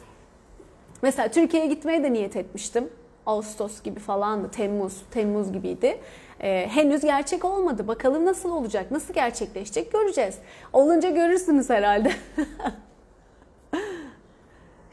Mesela 1.02 1.28
Türkiye'ye 1.28 1.70
gitmeye 1.70 2.04
de 2.04 2.14
niyet 2.14 2.36
etmiştim. 2.36 2.90
Ağustos 3.30 3.82
gibi 3.84 4.00
falandı, 4.00 4.52
Temmuz, 4.52 5.02
Temmuz 5.12 5.52
gibiydi. 5.52 6.00
Ee, 6.42 6.68
henüz 6.70 7.02
gerçek 7.02 7.46
olmadı. 7.46 7.88
Bakalım 7.88 8.26
nasıl 8.26 8.52
olacak, 8.52 8.92
nasıl 8.92 9.14
gerçekleşecek 9.14 9.92
göreceğiz. 9.92 10.36
Olunca 10.74 11.10
görürsünüz 11.10 11.70
herhalde. 11.70 12.12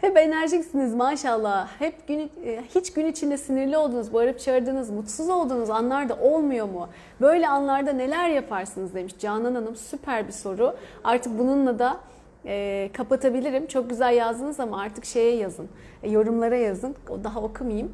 Hep 0.01 0.17
enerjiksiniz 0.17 0.95
maşallah. 0.95 1.69
Hep 1.79 2.09
gün, 2.09 2.31
e, 2.45 2.63
hiç 2.75 2.93
gün 2.93 3.07
içinde 3.07 3.37
sinirli 3.37 3.77
oldunuz, 3.77 4.13
bağırıp 4.13 4.41
çağırdınız, 4.41 4.91
mutsuz 4.91 5.29
olduğunuz 5.29 5.71
anlarda 5.71 6.15
olmuyor 6.15 6.69
mu? 6.69 6.89
Böyle 7.21 7.49
anlarda 7.49 7.93
neler 7.93 8.29
yaparsınız 8.29 8.95
demiş 8.95 9.15
Canan 9.19 9.55
Hanım. 9.55 9.77
Süper 9.77 10.27
bir 10.27 10.33
soru. 10.33 10.77
Artık 11.05 11.39
bununla 11.39 11.79
da 11.79 11.97
e, 12.47 12.91
kapatabilirim. 12.93 13.67
Çok 13.67 13.91
güzel 13.91 14.15
yazdınız 14.15 14.61
ama 14.61 14.81
artık 14.81 15.05
şeye 15.05 15.37
yazın. 15.37 15.69
E, 16.03 16.11
yorumlara 16.11 16.57
yazın. 16.57 16.95
O 17.09 17.25
daha 17.25 17.41
okumayayım. 17.41 17.93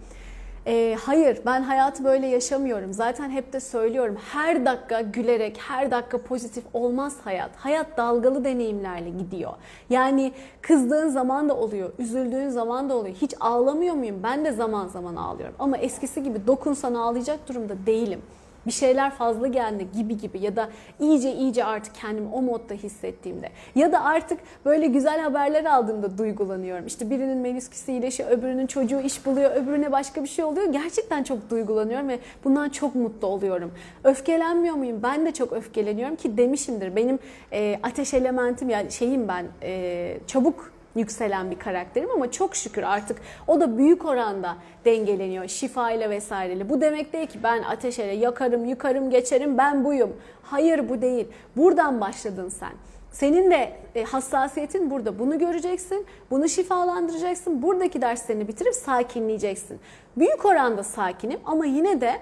E, 0.67 0.97
hayır 1.01 1.39
ben 1.47 1.63
hayatı 1.63 2.05
böyle 2.05 2.27
yaşamıyorum. 2.27 2.93
Zaten 2.93 3.31
hep 3.31 3.53
de 3.53 3.61
söylüyorum. 3.61 4.17
Her 4.33 4.65
dakika 4.65 5.01
gülerek, 5.01 5.59
her 5.69 5.91
dakika 5.91 6.19
pozitif 6.19 6.65
olmaz 6.73 7.17
hayat. 7.25 7.51
Hayat 7.57 7.97
dalgalı 7.97 8.45
deneyimlerle 8.45 9.11
gidiyor. 9.11 9.53
Yani 9.91 10.33
kızdığın 10.61 11.09
zaman 11.09 11.49
da 11.49 11.57
oluyor, 11.57 11.93
üzüldüğün 11.99 12.49
zaman 12.49 12.91
da 12.91 12.95
oluyor. 12.95 13.15
Hiç 13.15 13.35
ağlamıyor 13.41 13.95
muyum? 13.95 14.21
Ben 14.23 14.45
de 14.45 14.53
zaman 14.53 14.89
zaman 14.89 15.17
ağlıyorum. 15.17 15.55
Ama 15.59 15.77
eskisi 15.77 16.23
gibi 16.23 16.47
dokunsan 16.47 16.95
ağlayacak 16.95 17.49
durumda 17.49 17.75
değilim 17.87 18.23
bir 18.67 18.73
şeyler 18.73 19.11
fazla 19.11 19.47
geldi 19.47 19.87
gibi 19.97 20.19
gibi 20.19 20.39
ya 20.41 20.57
da 20.57 20.69
iyice 21.01 21.33
iyice 21.33 21.65
artık 21.65 21.95
kendimi 21.95 22.29
o 22.33 22.43
modda 22.43 22.75
hissettiğimde 22.75 23.49
ya 23.75 23.93
da 23.93 24.05
artık 24.05 24.41
böyle 24.65 24.87
güzel 24.87 25.21
haberler 25.21 25.65
aldığımda 25.65 26.19
duygulanıyorum. 26.19 26.87
İşte 26.87 27.11
birinin 27.11 27.39
menisküsü 27.39 27.93
iyileşiyor, 27.93 28.31
öbürünün 28.31 28.67
çocuğu 28.67 29.01
iş 29.01 29.27
buluyor, 29.27 29.51
öbürüne 29.51 29.93
başka 29.93 30.23
bir 30.23 30.29
şey 30.29 30.45
oluyor. 30.45 30.73
Gerçekten 30.73 31.23
çok 31.23 31.51
duygulanıyorum 31.51 32.09
ve 32.09 32.19
bundan 32.45 32.69
çok 32.69 32.95
mutlu 32.95 33.29
oluyorum. 33.29 33.73
Öfkelenmiyor 34.05 34.75
muyum? 34.75 35.01
Ben 35.03 35.27
de 35.27 35.33
çok 35.33 35.53
öfkeleniyorum 35.53 36.17
ki 36.17 36.37
demişimdir. 36.37 36.97
Benim 36.97 37.19
e, 37.53 37.81
ateş 37.83 38.15
elementim 38.15 38.71
yani 38.71 38.93
şeyim 38.93 39.29
ben 39.29 39.47
e, 39.63 40.19
çabuk 40.27 40.73
yükselen 40.95 41.51
bir 41.51 41.59
karakterim 41.59 42.11
ama 42.11 42.31
çok 42.31 42.57
şükür 42.57 42.83
artık 42.83 43.19
o 43.47 43.61
da 43.61 43.79
büyük 43.79 44.05
oranda 44.05 44.57
dengeleniyor 44.85 45.49
şifayla 45.49 46.11
vesaireyle. 46.11 46.69
Bu 46.69 46.81
demek 46.81 47.13
değil 47.13 47.27
ki 47.27 47.39
ben 47.43 47.63
ateşele 47.63 48.13
yakarım, 48.13 48.65
yukarım, 48.65 49.11
geçerim 49.11 49.59
ben 49.59 49.85
buyum. 49.85 50.17
Hayır 50.43 50.89
bu 50.89 51.03
değil. 51.03 51.29
Buradan 51.57 52.01
başladın 52.01 52.49
sen. 52.49 52.73
Senin 53.13 53.51
de 53.51 53.73
e, 53.95 54.05
hassasiyetin 54.05 54.91
burada. 54.91 55.19
Bunu 55.19 55.39
göreceksin, 55.39 56.07
bunu 56.31 56.49
şifalandıracaksın. 56.49 57.63
Buradaki 57.63 58.03
derslerini 58.03 58.49
bitirip 58.49 58.75
sakinleyeceksin. 58.75 59.81
Büyük 60.17 60.45
oranda 60.45 60.83
sakinim 60.83 61.41
ama 61.45 61.67
yine 61.67 62.01
de 62.01 62.13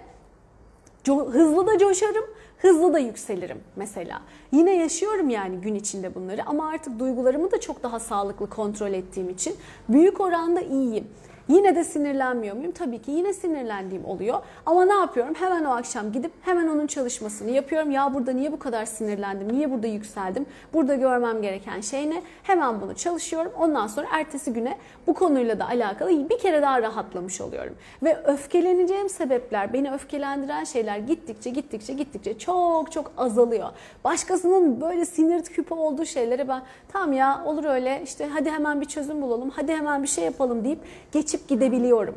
hızlı 1.07 1.67
da 1.67 1.79
coşarım, 1.79 2.25
hızlı 2.63 2.93
da 2.93 2.99
yükselirim 2.99 3.61
mesela. 3.77 4.23
Yine 4.53 4.77
yaşıyorum 4.77 5.29
yani 5.29 5.57
gün 5.57 5.75
içinde 5.75 6.15
bunları 6.15 6.47
ama 6.47 6.69
artık 6.69 6.99
duygularımı 6.99 7.51
da 7.51 7.61
çok 7.61 7.83
daha 7.83 8.01
sağlıklı 8.01 8.51
kontrol 8.51 8.93
ettiğim 8.93 9.31
için 9.31 9.57
büyük 9.89 10.21
oranda 10.21 10.61
iyiyim. 10.61 11.07
Yine 11.51 11.77
de 11.77 11.85
sinirlenmiyor 11.85 12.57
muyum? 12.57 12.73
Tabii 12.73 13.03
ki 13.03 13.11
yine 13.11 13.33
sinirlendiğim 13.33 14.05
oluyor. 14.05 14.39
Ama 14.67 14.85
ne 14.85 14.93
yapıyorum? 14.93 15.35
Hemen 15.35 15.65
o 15.65 15.71
akşam 15.71 16.13
gidip 16.13 16.33
hemen 16.43 16.69
onun 16.69 16.87
çalışmasını 16.87 17.51
yapıyorum. 17.51 17.91
Ya 17.91 18.15
burada 18.15 18.33
niye 18.33 18.53
bu 18.53 18.59
kadar 18.59 18.85
sinirlendim? 18.85 19.53
Niye 19.53 19.71
burada 19.71 19.87
yükseldim? 19.87 20.47
Burada 20.75 20.95
görmem 20.95 21.43
gereken 21.43 21.81
şey 21.81 22.11
ne? 22.11 22.23
Hemen 22.43 22.81
bunu 22.81 22.95
çalışıyorum. 22.95 23.53
Ondan 23.59 23.87
sonra 23.87 24.07
ertesi 24.13 24.53
güne 24.53 24.79
bu 25.11 25.15
konuyla 25.15 25.59
da 25.59 25.69
alakalı 25.69 26.31
bir 26.31 26.39
kere 26.39 26.63
daha 26.63 26.83
rahatlamış 26.83 27.41
oluyorum. 27.41 27.75
Ve 28.03 28.23
öfkeleneceğim 28.25 29.09
sebepler, 29.09 29.73
beni 29.73 29.93
öfkelendiren 29.93 30.65
şeyler 30.65 30.99
gittikçe 30.99 31.51
gittikçe 31.51 31.93
gittikçe 31.93 32.39
çok 32.39 32.93
çok 32.93 33.13
azalıyor. 33.17 33.69
Başkasının 34.05 34.81
böyle 34.81 35.05
sinir 35.05 35.43
küpü 35.43 35.75
olduğu 35.75 36.05
şeylere 36.05 36.49
ben 36.49 36.63
tamam 36.89 37.13
ya 37.13 37.43
olur 37.45 37.65
öyle 37.65 38.01
işte 38.05 38.27
hadi 38.33 38.51
hemen 38.51 38.81
bir 38.81 38.87
çözüm 38.87 39.23
bulalım, 39.23 39.51
hadi 39.51 39.73
hemen 39.73 40.03
bir 40.03 40.09
şey 40.09 40.25
yapalım 40.25 40.65
deyip 40.65 40.79
geçip 41.13 41.49
gidebiliyorum 41.49 42.15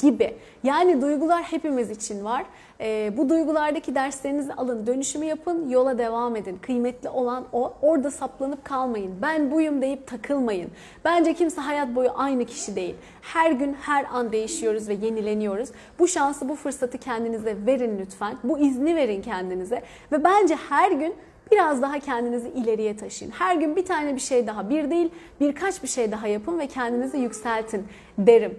gibi. 0.00 0.36
Yani 0.62 1.02
duygular 1.02 1.42
hepimiz 1.42 1.90
için 1.90 2.24
var. 2.24 2.44
E, 2.80 3.12
bu 3.16 3.28
duygulardaki 3.28 3.94
derslerinizi 3.94 4.54
alın, 4.54 4.86
dönüşümü 4.86 5.24
yapın, 5.24 5.68
yola 5.68 5.98
devam 5.98 6.36
edin. 6.36 6.58
Kıymetli 6.62 7.08
olan 7.08 7.44
o. 7.52 7.74
Orada 7.82 8.10
saplanıp 8.10 8.64
kalmayın. 8.64 9.12
Ben 9.22 9.50
buyum 9.50 9.82
deyip 9.82 10.06
takılmayın. 10.06 10.70
Bence 11.04 11.34
kimse 11.34 11.60
hayat 11.60 11.94
boyu 11.94 12.10
aynı 12.14 12.44
kişi 12.44 12.76
değil. 12.76 12.94
Her 13.22 13.50
gün, 13.50 13.76
her 13.80 14.04
an 14.12 14.32
değişiyoruz 14.32 14.88
ve 14.88 14.94
yenileniyoruz. 14.94 15.68
Bu 15.98 16.08
şansı, 16.08 16.48
bu 16.48 16.56
fırsatı 16.56 16.98
kendinize 16.98 17.56
verin 17.66 17.98
lütfen. 17.98 18.36
Bu 18.44 18.58
izni 18.58 18.96
verin 18.96 19.22
kendinize. 19.22 19.82
Ve 20.12 20.24
bence 20.24 20.56
her 20.68 20.90
gün 20.90 21.14
biraz 21.52 21.82
daha 21.82 21.98
kendinizi 21.98 22.48
ileriye 22.48 22.96
taşıyın. 22.96 23.32
Her 23.32 23.56
gün 23.56 23.76
bir 23.76 23.84
tane 23.84 24.14
bir 24.14 24.20
şey 24.20 24.46
daha, 24.46 24.70
bir 24.70 24.90
değil 24.90 25.10
birkaç 25.40 25.82
bir 25.82 25.88
şey 25.88 26.12
daha 26.12 26.26
yapın 26.26 26.58
ve 26.58 26.66
kendinizi 26.66 27.18
yükseltin 27.18 27.86
derim. 28.18 28.58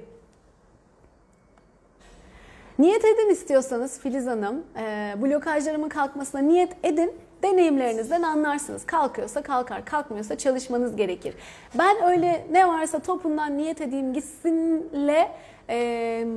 Niyet 2.79 3.05
edin 3.05 3.29
istiyorsanız 3.29 3.99
Filiz 3.99 4.27
Hanım, 4.27 4.63
e, 4.77 5.15
blokajlarımın 5.21 5.89
kalkmasına 5.89 6.41
niyet 6.41 6.71
edin. 6.83 7.13
Deneyimlerinizden 7.43 8.21
anlarsınız. 8.21 8.85
Kalkıyorsa 8.85 9.41
kalkar, 9.41 9.85
kalkmıyorsa 9.85 10.37
çalışmanız 10.37 10.95
gerekir. 10.95 11.35
Ben 11.77 12.03
öyle 12.03 12.47
ne 12.51 12.67
varsa 12.67 12.99
topundan 12.99 13.57
niyet 13.57 13.81
edeyim 13.81 14.13
gitsinle 14.13 15.31
e, 15.69 16.27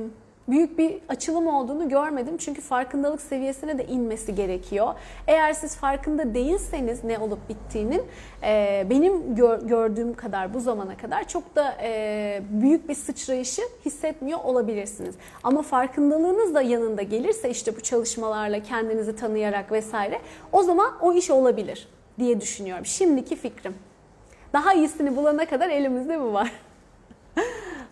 büyük 0.51 0.77
bir 0.77 0.97
açılım 1.09 1.47
olduğunu 1.47 1.89
görmedim. 1.89 2.37
Çünkü 2.37 2.61
farkındalık 2.61 3.21
seviyesine 3.21 3.77
de 3.77 3.85
inmesi 3.85 4.35
gerekiyor. 4.35 4.93
Eğer 5.27 5.53
siz 5.53 5.75
farkında 5.75 6.33
değilseniz 6.33 7.03
ne 7.03 7.19
olup 7.19 7.49
bittiğinin 7.49 8.01
e, 8.43 8.85
benim 8.89 9.35
gör- 9.35 9.61
gördüğüm 9.61 10.13
kadar 10.13 10.53
bu 10.53 10.59
zamana 10.59 10.97
kadar 10.97 11.27
çok 11.27 11.55
da 11.55 11.77
e, 11.81 12.41
büyük 12.49 12.89
bir 12.89 12.95
sıçrayışı 12.95 13.61
hissetmiyor 13.85 14.39
olabilirsiniz. 14.43 15.15
Ama 15.43 15.61
farkındalığınız 15.61 16.53
da 16.55 16.61
yanında 16.61 17.01
gelirse 17.01 17.49
işte 17.49 17.75
bu 17.75 17.81
çalışmalarla 17.81 18.63
kendinizi 18.63 19.15
tanıyarak 19.15 19.71
vesaire 19.71 20.19
o 20.51 20.63
zaman 20.63 20.93
o 21.01 21.13
iş 21.13 21.29
olabilir 21.29 21.87
diye 22.19 22.41
düşünüyorum. 22.41 22.85
Şimdiki 22.85 23.35
fikrim. 23.35 23.73
Daha 24.53 24.73
iyisini 24.73 25.15
bulana 25.15 25.45
kadar 25.45 25.69
elimizde 25.69 26.19
bu 26.21 26.33
var. 26.33 26.51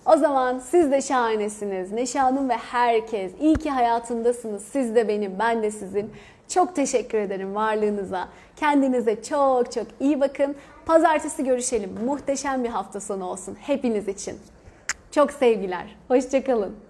O 0.07 0.17
zaman 0.17 0.59
siz 0.59 0.91
de 0.91 1.01
şahanesiniz. 1.01 1.91
Neşe 1.91 2.19
Hanım 2.19 2.49
ve 2.49 2.57
herkes. 2.57 3.31
İyi 3.39 3.55
ki 3.55 3.69
hayatımdasınız. 3.69 4.63
Siz 4.63 4.95
de 4.95 5.07
benim, 5.07 5.39
ben 5.39 5.63
de 5.63 5.71
sizin. 5.71 6.11
Çok 6.47 6.75
teşekkür 6.75 7.17
ederim 7.17 7.55
varlığınıza. 7.55 8.27
Kendinize 8.55 9.23
çok 9.23 9.71
çok 9.71 9.87
iyi 9.99 10.21
bakın. 10.21 10.55
Pazartesi 10.85 11.43
görüşelim. 11.43 11.89
Muhteşem 12.05 12.63
bir 12.63 12.69
hafta 12.69 12.99
sonu 12.99 13.25
olsun 13.25 13.57
hepiniz 13.61 14.07
için. 14.07 14.39
Çok 15.11 15.31
sevgiler. 15.31 15.95
Hoşçakalın. 16.07 16.86